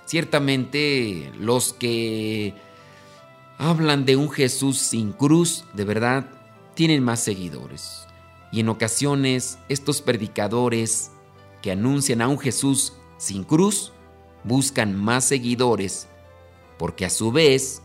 Ciertamente 0.06 1.30
los 1.38 1.72
que 1.72 2.54
hablan 3.58 4.04
de 4.04 4.16
un 4.16 4.28
Jesús 4.28 4.78
sin 4.78 5.12
cruz, 5.12 5.64
de 5.72 5.84
verdad, 5.84 6.26
tienen 6.74 7.04
más 7.04 7.20
seguidores. 7.20 8.06
Y 8.50 8.60
en 8.60 8.70
ocasiones 8.70 9.58
estos 9.68 10.02
predicadores 10.02 11.12
que 11.62 11.72
anuncian 11.72 12.22
a 12.22 12.28
un 12.28 12.38
Jesús 12.38 12.94
sin 13.18 13.44
cruz 13.44 13.92
buscan 14.44 14.96
más 14.96 15.24
seguidores 15.24 16.08
porque 16.78 17.04
a 17.04 17.10
su 17.10 17.30
vez 17.30 17.82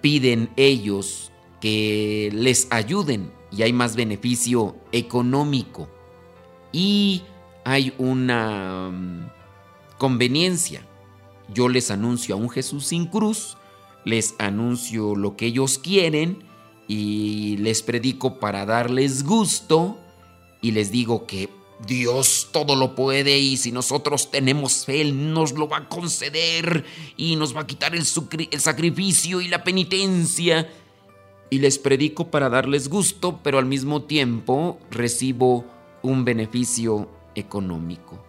piden 0.00 0.50
ellos 0.56 1.30
que 1.60 2.30
les 2.32 2.66
ayuden 2.70 3.32
y 3.50 3.62
hay 3.62 3.72
más 3.72 3.96
beneficio 3.96 4.76
económico. 4.92 5.88
Y 6.72 7.22
hay 7.64 7.94
una 7.98 8.90
mm, 8.90 9.30
conveniencia. 9.98 10.86
Yo 11.54 11.68
les 11.68 11.90
anuncio 11.90 12.34
a 12.34 12.38
un 12.38 12.50
Jesús 12.50 12.86
sin 12.86 13.06
cruz, 13.06 13.56
les 14.04 14.34
anuncio 14.38 15.14
lo 15.14 15.36
que 15.36 15.46
ellos 15.46 15.78
quieren 15.78 16.44
y 16.88 17.56
les 17.58 17.82
predico 17.82 18.40
para 18.40 18.66
darles 18.66 19.24
gusto 19.24 19.98
y 20.60 20.72
les 20.72 20.90
digo 20.90 21.26
que 21.26 21.48
Dios 21.84 22.48
todo 22.52 22.74
lo 22.74 22.94
puede 22.94 23.38
y 23.38 23.56
si 23.56 23.70
nosotros 23.70 24.30
tenemos 24.30 24.86
fe, 24.86 25.02
Él 25.02 25.32
nos 25.32 25.52
lo 25.52 25.68
va 25.68 25.78
a 25.78 25.88
conceder 25.88 26.84
y 27.16 27.36
nos 27.36 27.54
va 27.54 27.62
a 27.62 27.66
quitar 27.66 27.94
el, 27.94 28.04
el 28.50 28.60
sacrificio 28.60 29.40
y 29.40 29.48
la 29.48 29.62
penitencia 29.62 30.70
y 31.50 31.58
les 31.58 31.78
predico 31.78 32.30
para 32.30 32.48
darles 32.48 32.88
gusto, 32.88 33.40
pero 33.42 33.58
al 33.58 33.66
mismo 33.66 34.02
tiempo 34.02 34.78
recibo 34.90 35.64
un 36.02 36.24
beneficio 36.24 37.08
económico. 37.34 38.24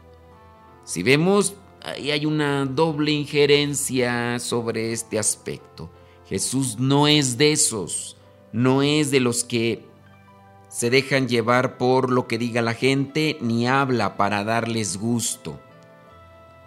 Si 0.83 1.03
vemos, 1.03 1.55
ahí 1.81 2.11
hay 2.11 2.25
una 2.25 2.65
doble 2.65 3.11
injerencia 3.11 4.39
sobre 4.39 4.91
este 4.91 5.17
aspecto. 5.17 5.89
Jesús 6.27 6.77
no 6.77 7.07
es 7.07 7.37
de 7.37 7.53
esos, 7.53 8.17
no 8.51 8.83
es 8.83 9.11
de 9.11 9.19
los 9.19 9.43
que 9.43 9.85
se 10.77 10.91
dejan 10.91 11.27
llevar 11.27 11.79
por 11.79 12.11
lo 12.11 12.27
que 12.27 12.37
diga 12.37 12.61
la 12.61 12.75
gente, 12.75 13.39
ni 13.41 13.67
habla 13.67 14.15
para 14.15 14.43
darles 14.43 14.97
gusto. 14.97 15.59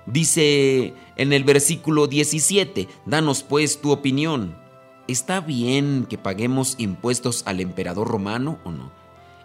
Dice 0.05 0.94
en 1.14 1.33
el 1.33 1.44
versículo 1.44 2.09
17, 2.09 2.88
danos 3.07 3.44
pues 3.44 3.81
tu 3.81 3.92
opinión. 3.92 4.57
¿está 5.07 5.40
bien 5.40 6.07
que 6.11 6.18
paguemos 6.18 6.75
impuestos 6.79 7.44
al 7.46 7.61
emperador 7.61 8.09
romano 8.09 8.59
o 8.64 8.73
no? 8.73 8.90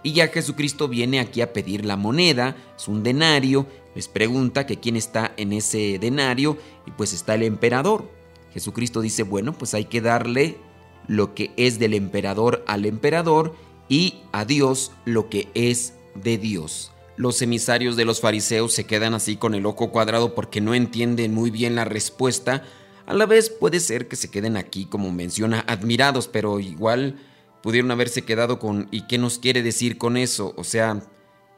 Y 0.01 0.13
ya 0.13 0.29
Jesucristo 0.29 0.87
viene 0.87 1.19
aquí 1.19 1.41
a 1.41 1.53
pedir 1.53 1.85
la 1.85 1.95
moneda, 1.95 2.55
es 2.75 2.87
un 2.87 3.03
denario, 3.03 3.67
les 3.93 4.07
pregunta 4.07 4.65
que 4.65 4.79
quién 4.79 4.95
está 4.95 5.31
en 5.37 5.53
ese 5.53 5.99
denario 5.99 6.57
y 6.87 6.91
pues 6.91 7.13
está 7.13 7.35
el 7.35 7.43
emperador. 7.43 8.09
Jesucristo 8.51 9.01
dice, 9.01 9.21
bueno, 9.21 9.53
pues 9.53 9.75
hay 9.75 9.85
que 9.85 10.01
darle 10.01 10.57
lo 11.05 11.35
que 11.35 11.51
es 11.55 11.77
del 11.77 11.93
emperador 11.93 12.63
al 12.65 12.85
emperador 12.85 13.55
y 13.89 14.21
a 14.31 14.45
Dios 14.45 14.91
lo 15.05 15.29
que 15.29 15.47
es 15.53 15.93
de 16.15 16.37
Dios. 16.37 16.91
Los 17.17 17.41
emisarios 17.41 17.95
de 17.95 18.05
los 18.05 18.19
fariseos 18.19 18.73
se 18.73 18.85
quedan 18.85 19.13
así 19.13 19.37
con 19.37 19.55
el 19.55 19.65
ojo 19.65 19.91
cuadrado 19.91 20.35
porque 20.35 20.61
no 20.61 20.73
entienden 20.73 21.33
muy 21.33 21.49
bien 21.49 21.75
la 21.75 21.85
respuesta 21.85 22.63
a 23.05 23.13
la 23.13 23.25
vez 23.25 23.49
puede 23.49 23.79
ser 23.79 24.07
que 24.07 24.15
se 24.15 24.31
queden 24.31 24.57
aquí, 24.57 24.85
como 24.85 25.11
menciona, 25.11 25.63
admirados, 25.67 26.27
pero 26.27 26.59
igual 26.59 27.19
pudieron 27.61 27.91
haberse 27.91 28.23
quedado 28.23 28.57
con 28.57 28.87
¿y 28.91 29.05
qué 29.07 29.17
nos 29.17 29.37
quiere 29.37 29.61
decir 29.61 29.97
con 29.97 30.17
eso? 30.17 30.53
O 30.57 30.63
sea, 30.63 31.01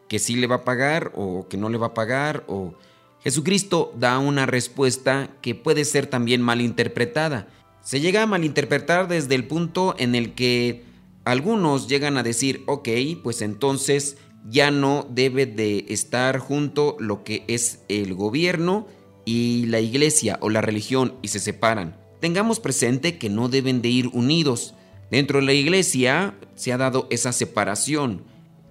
que 0.10 0.20
sí 0.20 0.36
le 0.36 0.48
va 0.48 0.58
a 0.58 0.64
pagar 0.66 1.12
o 1.16 1.48
que 1.48 1.58
no 1.58 1.70
le 1.70 1.78
va 1.78 1.88
a 1.88 1.94
pagar 1.94 2.44
o 2.48 2.76
Jesucristo 3.22 3.94
da 3.98 4.20
una 4.20 4.46
respuesta 4.46 5.30
que 5.42 5.56
puede 5.56 5.86
ser 5.86 6.08
también 6.08 6.42
malinterpretada. 6.42 7.48
Se 7.82 8.02
llega 8.02 8.24
a 8.24 8.28
malinterpretar 8.28 9.08
desde 9.08 9.36
el 9.36 9.48
punto 9.48 9.96
en 9.98 10.16
el 10.16 10.34
que 10.34 10.84
algunos 11.28 11.90
llegan 11.90 12.18
a 12.18 12.24
decir, 12.24 12.64
ok, 12.68 12.88
pues 13.22 13.42
entonces 13.42 14.16
ya 14.50 14.72
no 14.72 15.06
debe 15.10 15.46
de 15.46 15.86
estar 15.90 16.40
junto 16.40 16.96
lo 17.00 17.26
que 17.26 17.44
es 17.50 17.82
el 17.90 18.14
gobierno 18.14 18.88
y 19.26 19.66
la 19.66 19.82
iglesia 19.82 20.38
o 20.42 20.50
la 20.50 20.62
religión 20.62 21.16
y 21.22 21.28
se 21.28 21.42
separan, 21.42 22.00
tengamos 22.22 22.62
presente 22.62 23.18
que 23.18 23.30
no 23.30 23.50
deben 23.50 23.82
de 23.82 23.90
ir 23.90 24.08
unidos. 24.14 24.74
Dentro 25.12 25.40
de 25.40 25.46
la 25.46 25.54
iglesia 25.54 26.38
se 26.56 26.72
ha 26.72 26.78
dado 26.78 27.08
esa 27.10 27.34
separación, 27.34 28.24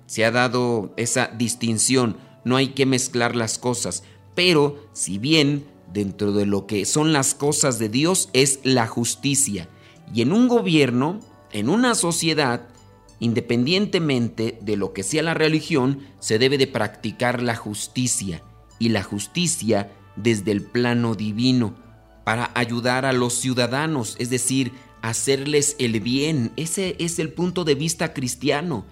se 0.07 0.25
ha 0.25 0.31
dado 0.31 0.95
esa 0.97 1.27
distinción, 1.27 2.16
no 2.47 2.57
hay 2.57 2.69
que 2.69 2.87
mezclar 2.87 3.37
las 3.37 3.59
cosas, 3.59 4.03
pero 4.35 4.88
si 4.95 5.19
bien 5.19 5.66
dentro 5.92 6.33
de 6.33 6.47
lo 6.47 6.66
que 6.66 6.87
son 6.87 7.12
las 7.12 7.35
cosas 7.35 7.79
de 7.79 7.90
Dios 7.90 8.31
es 8.33 8.61
la 8.62 8.87
justicia, 8.87 9.69
y 10.14 10.23
en 10.23 10.33
un 10.33 10.49
gobierno, 10.49 11.21
en 11.57 11.71
una 11.71 11.95
sociedad, 11.95 12.69
independientemente 13.19 14.59
de 14.61 14.77
lo 14.77 14.92
que 14.92 15.03
sea 15.03 15.23
la 15.23 15.35
religión, 15.35 16.01
se 16.21 16.38
debe 16.38 16.59
de 16.59 16.66
practicar 16.66 17.42
la 17.42 17.57
justicia, 17.57 18.42
y 18.79 18.90
la 18.90 19.03
justicia 19.03 19.90
desde 20.16 20.53
el 20.53 20.62
plano 20.62 21.14
divino 21.14 21.75
para 22.25 22.51
ayudar 22.55 23.05
a 23.05 23.12
los 23.12 23.35
ciudadanos, 23.35 24.16
es 24.19 24.31
decir, 24.31 24.73
hacerles 25.01 25.77
el 25.79 26.01
bien. 26.01 26.53
Ese 26.57 26.97
es 26.99 27.19
el 27.19 27.33
punto 27.33 27.64
de 27.64 27.75
vista 27.75 28.12
cristiano. 28.12 28.85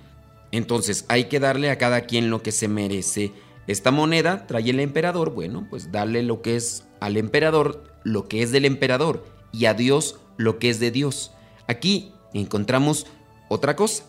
Entonces 0.53 1.05
hay 1.09 1.25
que 1.25 1.41
darle 1.41 1.71
a 1.71 1.79
cada 1.79 2.03
quien 2.03 2.31
lo 2.31 2.43
que 2.43 2.53
se 2.53 2.69
merece. 2.69 3.33
Esta 3.67 3.91
moneda 3.91 4.47
trae 4.47 4.71
el 4.71 4.79
emperador, 4.79 5.35
bueno, 5.35 5.67
pues 5.69 5.91
darle 5.91 6.23
lo 6.23 6.43
que 6.43 6.57
es 6.57 6.87
al 7.01 7.17
emperador, 7.17 7.93
lo 8.05 8.29
que 8.29 8.43
es 8.43 8.53
del 8.53 8.65
emperador, 8.65 9.27
y 9.53 9.65
a 9.67 9.75
Dios 9.75 10.21
lo 10.37 10.59
que 10.59 10.71
es 10.71 10.79
de 10.79 10.91
Dios. 10.91 11.33
Aquí 11.67 12.13
encontramos 12.41 13.07
otra 13.49 13.77
cosa. 13.77 14.05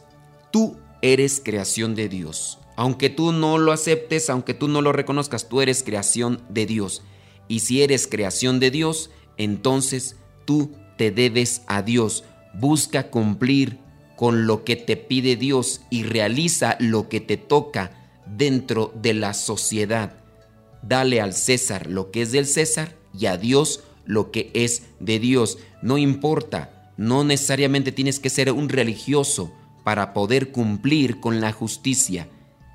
Tú 0.51 0.77
eres 1.01 1.41
creación 1.43 1.95
de 1.95 2.09
Dios. 2.09 2.59
Aunque 2.75 3.09
tú 3.09 3.31
no 3.31 3.57
lo 3.57 3.71
aceptes, 3.71 4.29
aunque 4.29 4.53
tú 4.53 4.67
no 4.67 4.81
lo 4.81 4.91
reconozcas, 4.91 5.47
tú 5.47 5.61
eres 5.61 5.83
creación 5.83 6.41
de 6.49 6.65
Dios. 6.65 7.03
Y 7.47 7.59
si 7.59 7.81
eres 7.81 8.07
creación 8.07 8.59
de 8.59 8.71
Dios, 8.71 9.11
entonces 9.37 10.17
tú 10.45 10.71
te 10.97 11.11
debes 11.11 11.61
a 11.67 11.81
Dios. 11.81 12.23
Busca 12.53 13.09
cumplir 13.09 13.79
con 14.15 14.47
lo 14.47 14.63
que 14.63 14.75
te 14.75 14.97
pide 14.97 15.35
Dios 15.35 15.81
y 15.89 16.03
realiza 16.03 16.77
lo 16.79 17.09
que 17.09 17.21
te 17.21 17.37
toca 17.37 17.91
dentro 18.25 18.91
de 18.95 19.13
la 19.13 19.33
sociedad. 19.33 20.13
Dale 20.81 21.21
al 21.21 21.33
César 21.33 21.87
lo 21.87 22.11
que 22.11 22.21
es 22.21 22.31
del 22.31 22.45
César 22.45 22.95
y 23.17 23.25
a 23.27 23.37
Dios 23.37 23.81
lo 24.05 24.31
que 24.31 24.51
es 24.53 24.83
de 24.99 25.19
Dios. 25.19 25.57
No 25.81 25.97
importa, 25.97 26.74
no 26.97 27.23
necesariamente 27.23 27.91
tienes 27.91 28.19
que 28.19 28.29
ser 28.29 28.51
un 28.51 28.69
religioso 28.69 29.51
para 29.83 30.13
poder 30.13 30.51
cumplir 30.51 31.19
con 31.19 31.41
la 31.41 31.51
justicia. 31.51 32.27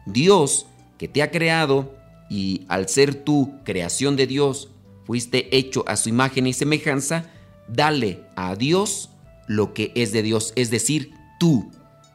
Dios 0.06 0.66
que 0.98 1.09
te 1.09 1.22
ha 1.22 1.30
creado 1.30 1.94
y 2.28 2.62
al 2.68 2.88
ser 2.88 3.14
tú 3.14 3.54
creación 3.64 4.16
de 4.16 4.26
Dios, 4.26 4.68
fuiste 5.04 5.56
hecho 5.56 5.85
a 5.88 5.96
su 5.96 6.09
imagen 6.09 6.46
y 6.46 6.52
semejanza, 6.52 7.24
dale 7.66 8.22
a 8.37 8.54
Dios 8.54 9.11
lo 9.48 9.74
que 9.74 9.92
es 9.96 10.12
de 10.12 10.22
Dios, 10.22 10.52
es 10.54 10.70
decir, 10.70 11.12
tú, 11.40 11.72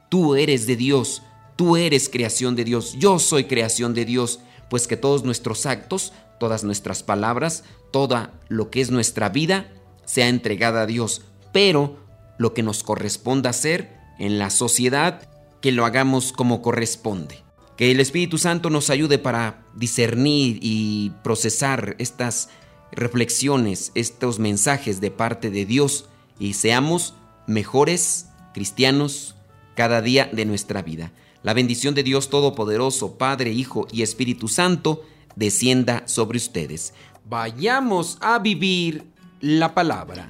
tú 0.08 0.36
eres 0.36 0.68
de 0.68 0.78
Dios, 0.78 1.22
tú 1.58 1.76
eres 1.76 2.08
creación 2.08 2.56
de 2.56 2.64
Dios, 2.64 2.96
yo 2.98 3.20
soy 3.20 3.44
creación 3.46 3.94
de 3.94 4.06
Dios, 4.06 4.40
pues 4.70 4.88
que 4.88 4.96
todos 4.96 5.26
nuestros 5.26 5.66
actos, 5.66 6.14
todas 6.40 6.64
nuestras 6.64 7.04
palabras, 7.04 7.66
toda 7.92 8.34
lo 8.48 8.70
que 8.70 8.80
es 8.80 8.92
nuestra 8.92 9.28
vida, 9.28 9.70
sea 10.06 10.30
entregada 10.30 10.84
a 10.84 10.86
Dios, 10.86 11.24
pero 11.56 11.96
lo 12.38 12.54
que 12.54 12.64
nos 12.64 12.84
corresponda 12.84 13.52
hacer 13.52 13.98
en 14.20 14.40
la 14.40 14.50
sociedad, 14.50 15.22
que 15.62 15.72
lo 15.72 15.86
hagamos 15.86 16.34
como 16.34 16.62
corresponde. 16.62 17.44
Que 17.78 17.92
el 17.92 18.02
Espíritu 18.02 18.38
Santo 18.38 18.70
nos 18.70 18.90
ayude 18.90 19.20
para 19.20 19.64
discernir 19.74 20.60
y 20.62 21.14
procesar 21.24 21.96
estas 21.98 22.50
reflexiones, 22.92 23.94
estos 23.96 24.38
mensajes 24.38 25.00
de 25.00 25.12
parte 25.12 25.50
de 25.50 25.66
Dios 25.66 26.10
y 26.40 26.56
seamos 26.56 27.14
mejores 27.48 28.26
cristianos 28.54 29.38
cada 29.76 30.02
día 30.02 30.30
de 30.34 30.44
nuestra 30.44 30.82
vida. 30.82 31.14
La 31.42 31.54
bendición 31.54 31.96
de 31.96 32.04
Dios 32.04 32.30
Todopoderoso, 32.30 33.18
Padre, 33.18 33.54
Hijo 33.54 33.88
y 33.94 34.02
Espíritu 34.02 34.50
Santo, 34.50 35.06
descienda 35.38 36.04
sobre 36.06 36.36
ustedes. 36.36 36.94
Vayamos 37.24 38.18
a 38.20 38.40
vivir 38.40 39.06
la 39.40 39.74
palabra. 39.74 40.30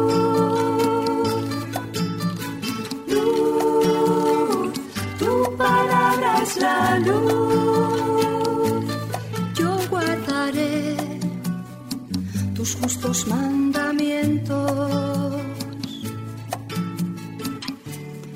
Tus 13.01 13.27
mandamientos. 13.27 15.41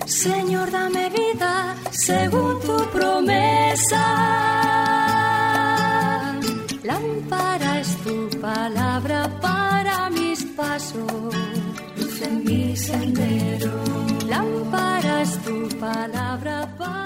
Señor, 0.05 0.69
dame 0.71 1.09
vida 1.09 1.75
según 1.91 2.59
tu 2.61 2.77
promesa. 2.91 4.03
Lámpara 6.83 7.79
es 7.79 7.95
tu 8.03 8.29
palabra 8.41 9.29
para 9.39 10.09
mis 10.09 10.43
pasos, 10.59 11.33
luz 11.97 12.21
en 12.21 12.43
mi 12.43 12.75
sendero. 12.75 13.71
Lámpara 14.27 15.21
es 15.21 15.37
tu 15.43 15.69
palabra 15.79 16.67
para 16.77 17.04